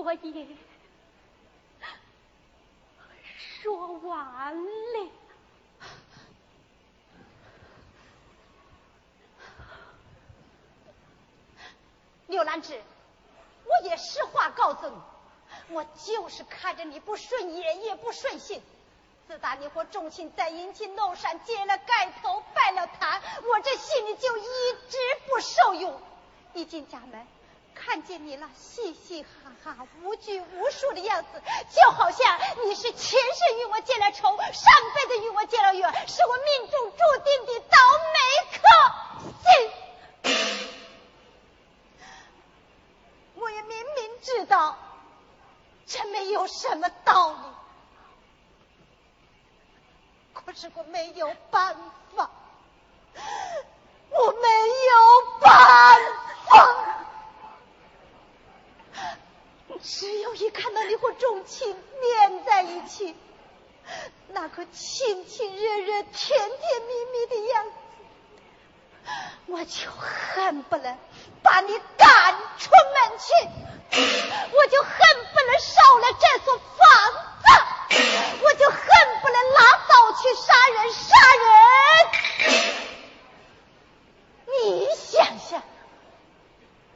[0.00, 0.24] 我也
[3.62, 4.60] 说完了。
[12.26, 12.80] 刘兰芝，
[13.64, 14.96] 我也实话告诉你，
[15.68, 18.62] 我就是看着你不顺眼，也不顺心。
[19.26, 19.38] 自
[20.08, 24.42] 打你和仲卿在阴秦楼山结了盖头，拜了堂，我这心里就一
[24.88, 26.00] 直不受用。
[26.54, 27.26] 一进家门，
[27.74, 29.28] 看见你了，嘻嘻哈
[29.62, 31.42] 哈、无拘无束的样子，
[31.74, 37.76] 就好像你是前世与我结了仇，上辈子与我结了缘，是我命中注定的倒
[38.14, 38.18] 霉
[38.56, 38.62] 克
[39.44, 39.70] 星。
[43.34, 44.78] 我也明明知道，
[45.86, 47.38] 这没有什么道理，
[50.32, 51.76] 可是我没有办
[52.16, 52.30] 法，
[54.10, 54.48] 我没
[54.88, 56.00] 有办
[56.48, 56.68] 法。
[59.80, 63.16] 只有一看到你和钟情连在一起，
[64.30, 67.70] 那个亲亲热热、甜甜蜜蜜的样子。
[69.46, 70.98] 我就恨不能
[71.40, 73.32] 把你赶出门去，
[74.52, 74.90] 我就恨
[75.32, 77.12] 不能烧了这所房
[77.44, 77.46] 子，
[78.42, 79.17] 我就恨
[79.54, 81.46] 拿刀去杀人杀人。
[84.46, 85.62] 你想想，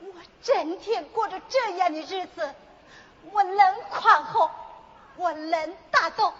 [0.00, 2.54] 我整天过着这样的日子，
[3.30, 4.50] 我能宽厚，
[5.16, 6.34] 我能大度，我能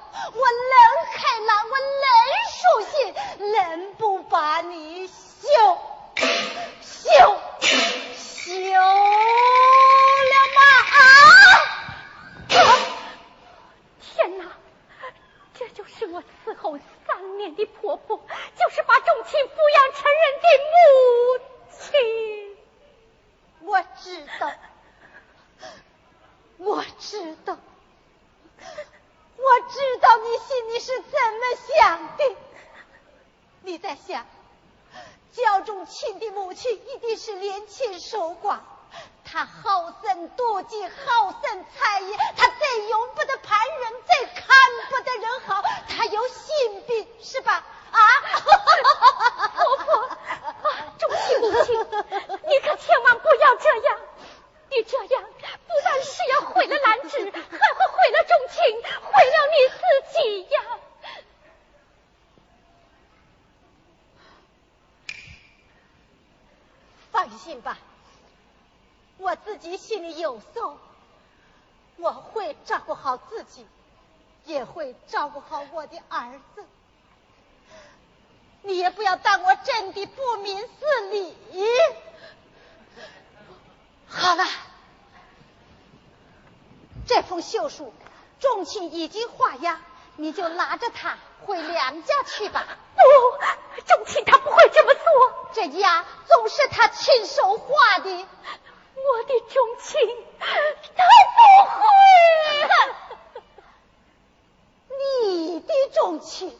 [1.14, 2.08] 开朗，我能
[2.50, 2.60] 舒
[2.90, 3.14] 心，
[3.52, 5.12] 能不把你休
[6.80, 7.10] 休
[8.16, 10.60] 休了吗？
[10.92, 10.98] 啊！
[14.00, 14.44] 天哪！
[15.54, 16.76] 这就是我伺候
[17.06, 21.38] 三年的婆婆，就是把重情抚养成人的母
[21.70, 22.56] 亲。
[23.60, 24.52] 我知道，
[26.58, 27.56] 我知道，
[29.36, 32.36] 我知道你心里是怎么想的。
[33.62, 34.26] 你在想，
[35.30, 38.58] 焦仲卿的母亲一定是年轻守寡，
[39.32, 44.44] 她好生妒忌，好生猜疑，他最用不得旁人，最看
[44.90, 47.64] 不得人好，他有心病，是吧？
[47.92, 47.98] 啊！
[49.54, 51.80] 婆婆，啊，钟情母亲，
[52.46, 53.98] 你可千万不要这样！
[54.68, 59.82] 你这样不但是要毁了兰芝，还会毁了钟情，毁了你自
[60.12, 60.62] 己呀！
[67.10, 67.78] 放心吧，
[69.22, 70.76] 我自己心里有数，
[71.96, 73.64] 我会照顾好自己，
[74.44, 76.64] 也会照顾好我的儿子。
[78.62, 80.66] 你也不要当我真的不明事
[81.12, 81.36] 理。
[84.08, 84.44] 好了，
[87.06, 87.94] 这封休书，
[88.40, 89.80] 仲卿已经画押，
[90.16, 91.16] 你就拿着它
[91.46, 92.66] 回娘家去吧。
[92.96, 95.02] 不，钟情他不会这么做。
[95.54, 98.26] 这押总是他亲手画的。
[98.94, 100.00] 我的钟情，
[100.38, 100.46] 他
[101.36, 101.40] 不
[101.70, 101.80] 会。
[104.98, 106.58] 你的钟情，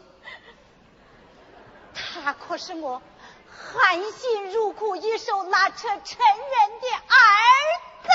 [1.95, 3.03] 他可是我
[3.49, 7.19] 含辛茹苦一手拉扯成人的儿
[8.03, 8.09] 子。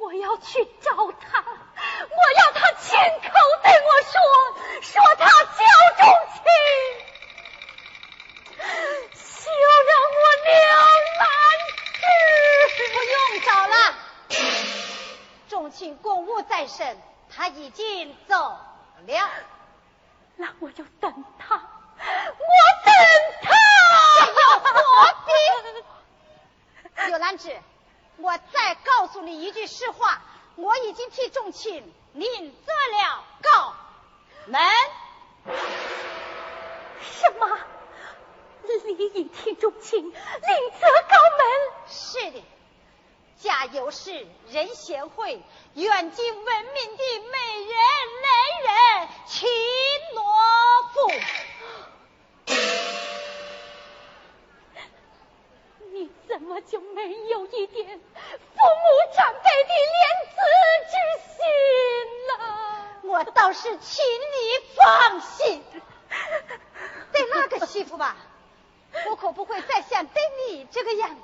[0.00, 3.30] 我要去找他，我要他亲口
[3.62, 4.12] 对我说，
[4.82, 5.64] 说他叫
[5.96, 6.02] 钟
[6.34, 6.42] 情，
[9.44, 9.50] 休
[9.88, 10.52] 让我两
[11.18, 11.24] 难
[12.92, 13.14] 不用
[13.44, 13.74] 找了，
[15.48, 16.96] 重情公务在身，
[17.34, 19.28] 他已经走了。
[20.36, 21.62] 那我就等他，我
[22.84, 22.94] 等
[23.42, 23.50] 他，
[24.26, 24.66] 又何
[25.26, 27.10] 必？
[27.10, 27.60] 有兰芝，
[28.18, 30.22] 我再告诉你一句实话，
[30.54, 33.74] 我已经替仲卿领责了告
[34.46, 34.60] 门。
[37.02, 37.58] 什么？
[38.84, 41.42] 李已听钟情，另择高门。
[41.88, 42.44] 是的，
[43.38, 45.42] 家有事，人贤惠，
[45.74, 47.74] 远近闻名的美人
[48.22, 48.28] 美
[48.66, 49.48] 人秦
[50.14, 50.22] 罗
[50.92, 50.96] 府。
[55.92, 60.36] 你怎么就没有一点父母长辈的怜子
[60.88, 60.94] 之
[61.34, 61.38] 心
[62.28, 62.32] 呢？
[63.02, 64.36] 我倒是请你
[64.76, 65.62] 放心，
[67.12, 68.16] 对那个媳妇吧，
[69.10, 71.22] 我可不会再像对你这个样子，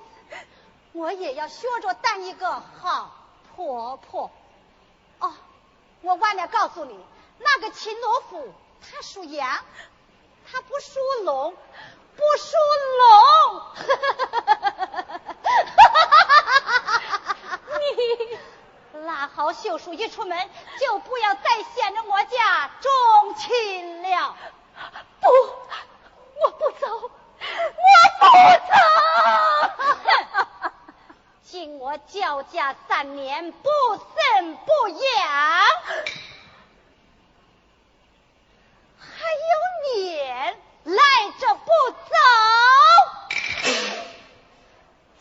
[0.93, 3.13] 我也要学着当一个好
[3.55, 4.31] 婆婆。
[5.21, 5.35] 哦，
[6.03, 6.99] 我忘了告诉你，
[7.39, 9.65] 那个秦罗府他属羊，
[10.51, 11.55] 他不属龙，
[12.17, 12.57] 不属
[12.99, 13.63] 龙。
[18.93, 20.51] 你拉好秀书一出门，
[20.81, 24.37] 就不要再想着我家钟情了。
[25.21, 25.29] 不，
[26.41, 27.47] 我不走，我
[28.21, 28.25] 不
[28.69, 28.73] 走，
[31.45, 34.99] 今我教家三年不生不养，
[38.99, 39.51] 还有
[39.95, 41.03] 脸赖
[41.39, 42.15] 着不走，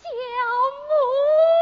[0.01, 0.09] 焦
[0.87, 1.56] 母。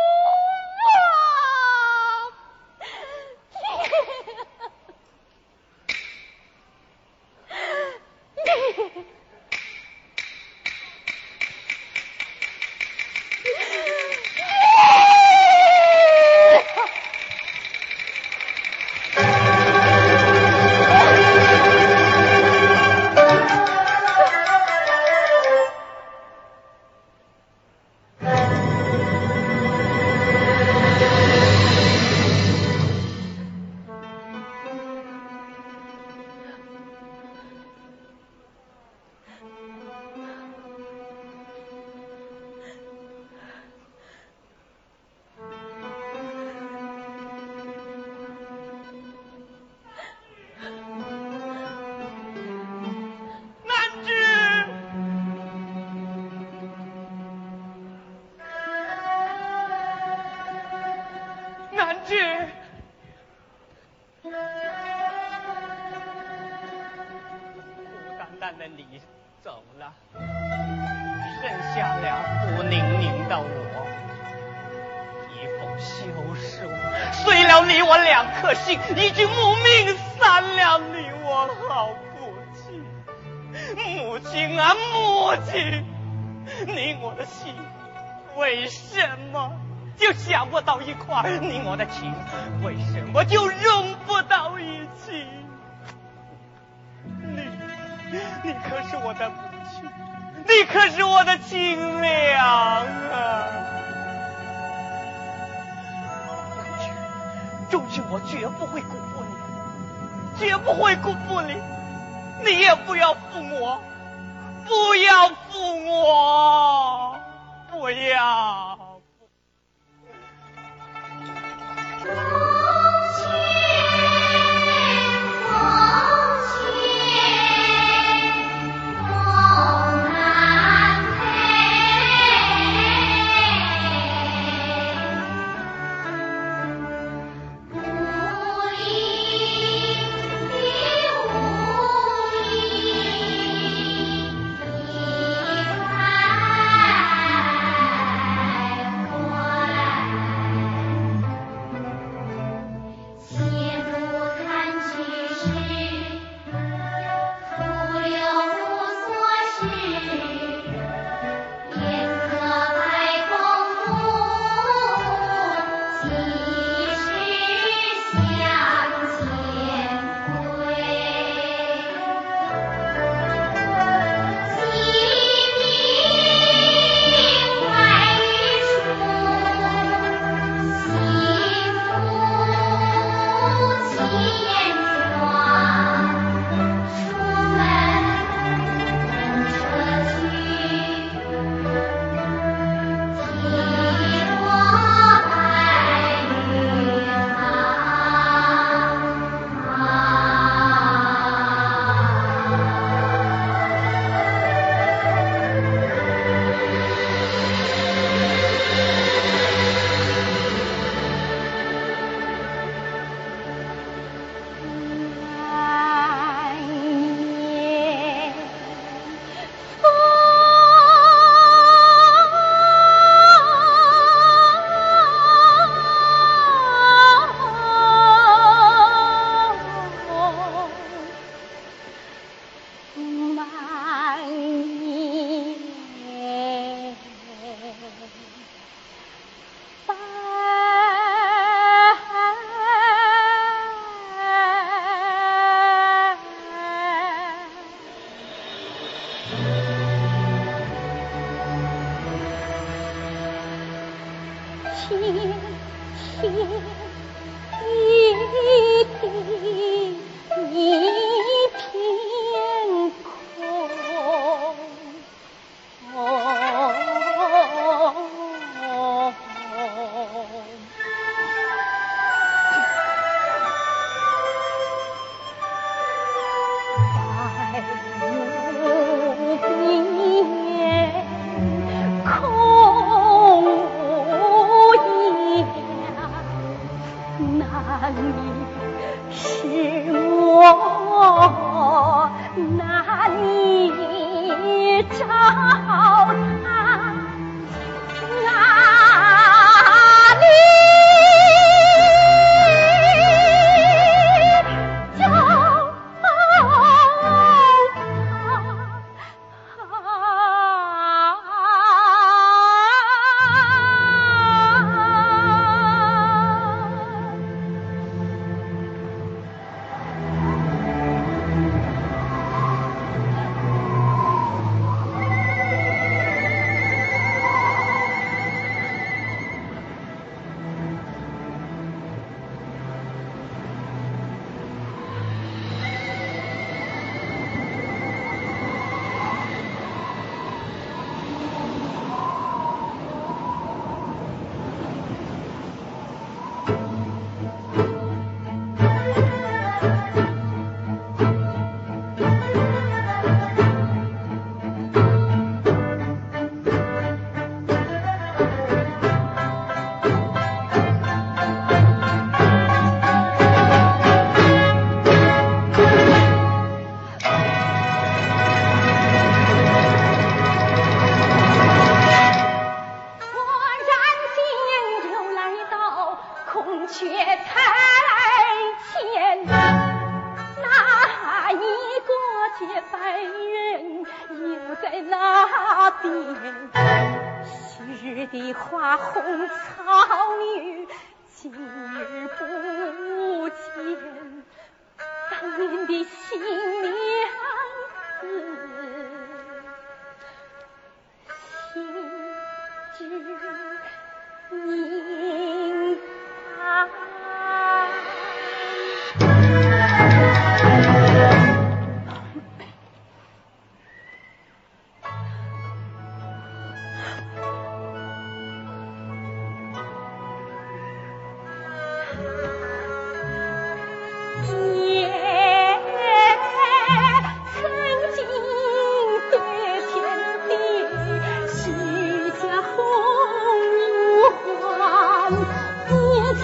[436.08, 436.22] 我曾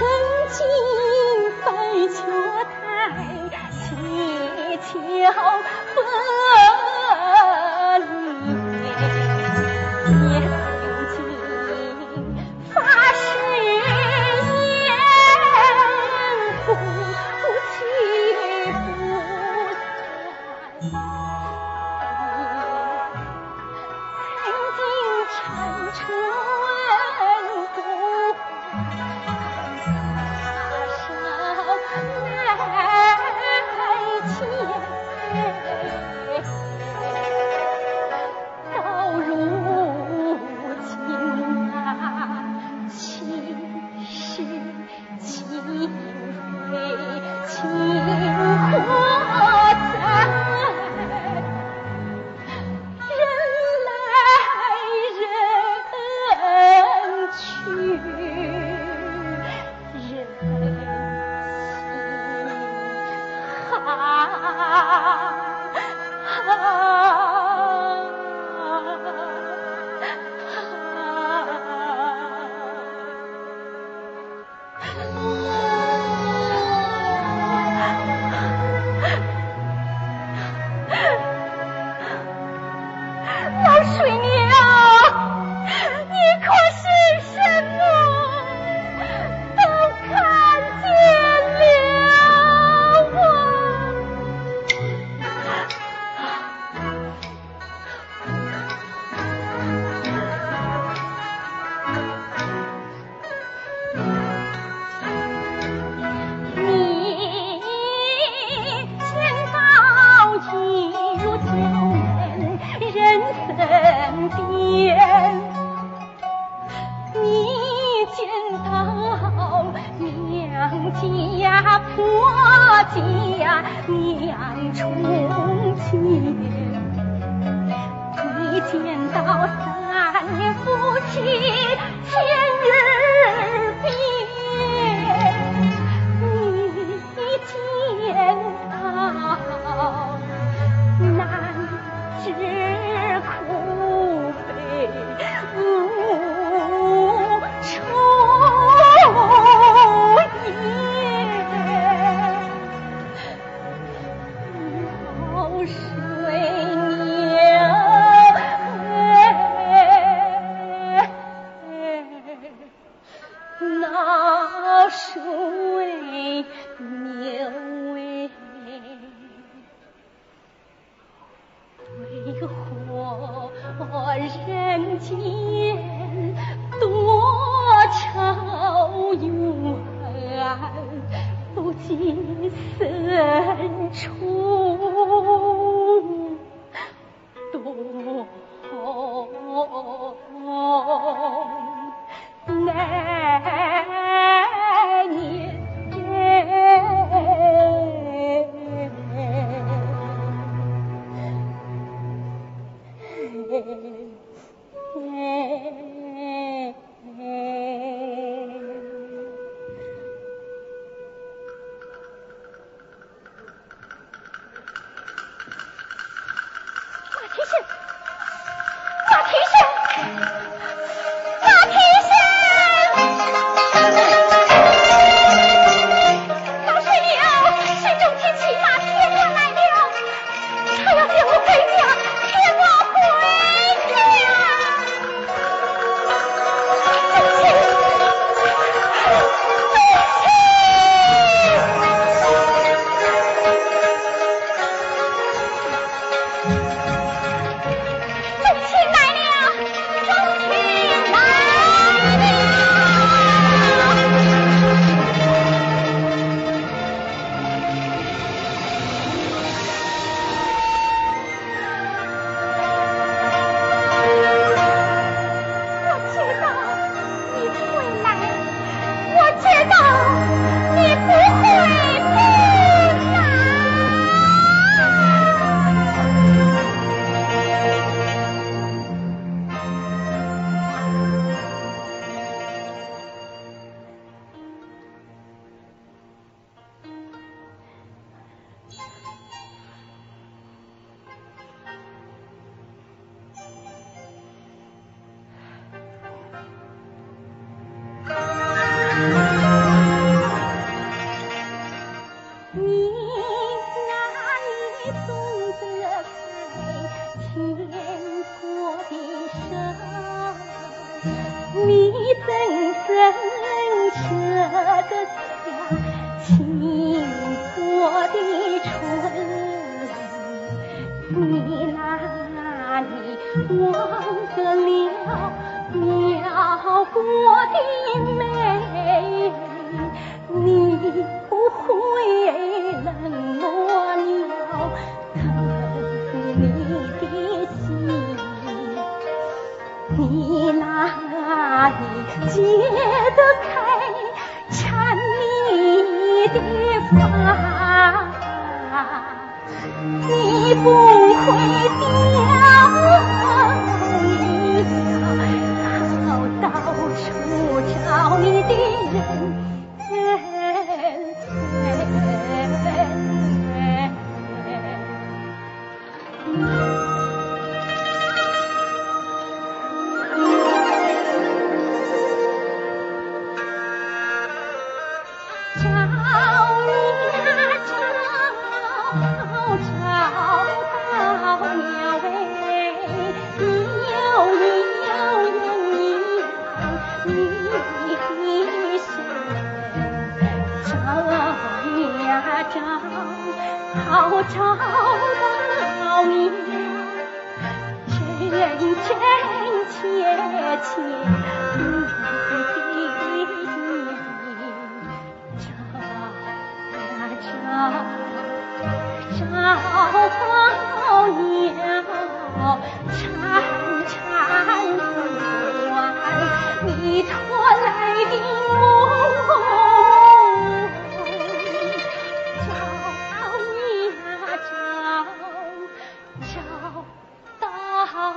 [0.51, 0.59] 经
[1.65, 1.67] 拜
[2.13, 2.21] 秋
[2.69, 2.85] 台
[4.77, 4.93] 祈
[5.25, 5.41] 求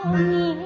[0.04, 0.63] 你。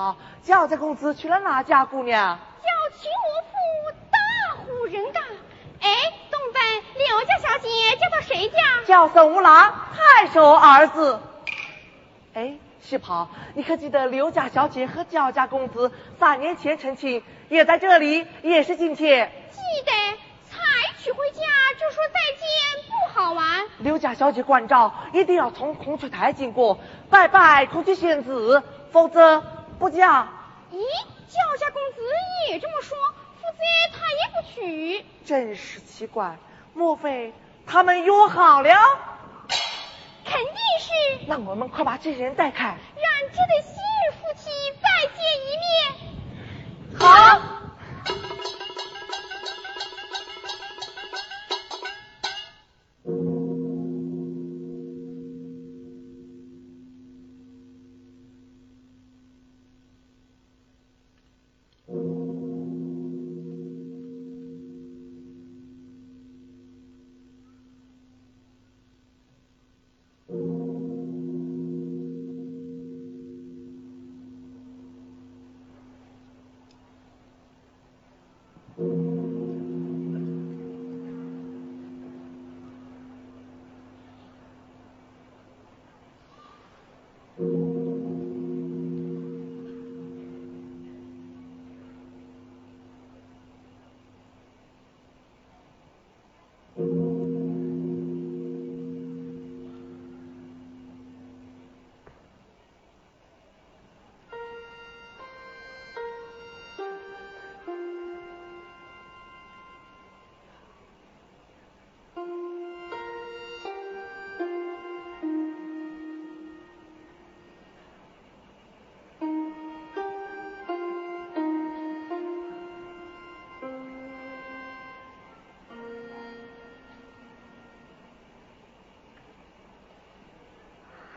[0.00, 2.38] 喜袍，焦家公子娶了哪家姑娘？
[2.38, 5.20] 要娶我府大户人家。
[5.82, 5.88] 哎，
[6.30, 6.62] 东班
[6.96, 7.68] 刘家小姐
[8.00, 8.56] 嫁到谁家？
[8.86, 11.20] 叫宋五郎，太守儿子。
[12.32, 19.30] 哎，喜袍，你可记得刘家小姐和焦家公子三年前成亲，也在这里，也是今天。
[19.50, 19.92] 记得
[20.50, 20.58] 才
[20.98, 21.42] 娶回家
[21.78, 22.48] 就说再见，
[22.88, 23.66] 不好玩。
[23.78, 26.78] 刘家小姐关照，一定要从孔雀台经过，
[27.10, 28.62] 拜拜孔雀仙子，
[28.92, 29.42] 否则
[29.80, 30.28] 不嫁。
[30.70, 32.02] 咦，叫家公子
[32.50, 32.98] 也这么说，
[33.40, 33.58] 否则
[33.96, 35.04] 他也不娶。
[35.24, 36.36] 真是奇怪，
[36.74, 37.32] 莫非
[37.66, 38.70] 他们约好了？
[40.22, 42.66] 肯定是那我们快把这些人带开。
[42.66, 42.76] 让
[43.32, 44.50] 这对昔日夫妻
[44.82, 44.86] 再
[45.16, 47.00] 见一面。
[47.00, 47.40] 好。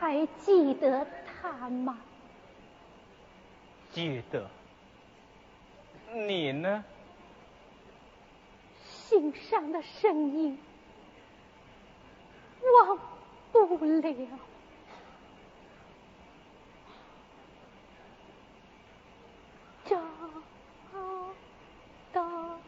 [0.04, 1.96] 还记得他吗？
[3.90, 4.50] 记得。
[6.12, 6.84] 你呢？
[8.84, 10.58] 心上的声音
[12.86, 12.98] 忘
[13.50, 14.28] 不了。
[19.86, 19.98] 找
[22.12, 22.60] 到了，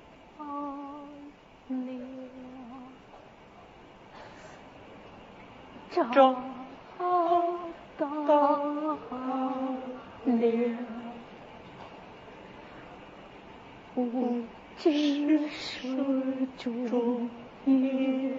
[5.98, 6.04] 找
[7.98, 8.30] 找到
[8.74, 8.98] 了，
[13.94, 14.44] 不
[14.76, 17.30] 知水中
[17.64, 18.34] 月，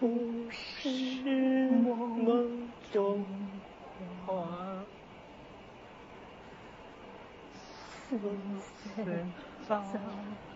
[0.00, 3.26] 不是梦中
[4.26, 4.32] 花。
[8.10, 8.18] 似
[9.68, 9.82] 早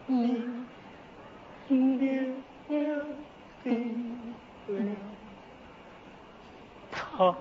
[0.09, 0.43] 已
[1.89, 2.25] 留
[2.69, 3.05] 了
[4.67, 4.97] 了
[6.91, 7.35] 他。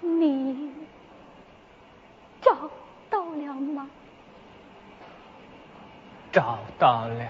[0.00, 0.72] 你
[2.40, 2.70] 找
[3.08, 3.88] 到了吗？
[6.32, 7.28] 找到了，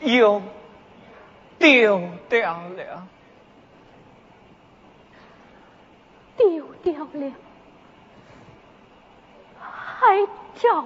[0.00, 0.42] 又
[1.58, 3.06] 丢掉了，
[6.36, 7.32] 丢掉了，
[9.58, 10.28] 还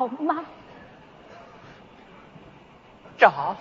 [0.01, 0.45] 找吗？
[3.19, 3.57] 找，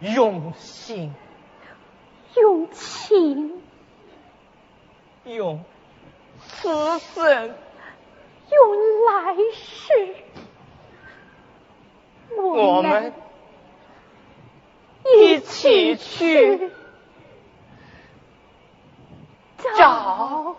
[0.00, 1.14] 用心，
[2.34, 3.62] 用情，
[5.24, 5.64] 用
[6.40, 7.54] 慈神，
[8.50, 10.16] 用来世，
[12.36, 13.12] 我们们
[15.04, 16.72] 一起去
[19.76, 20.56] 找。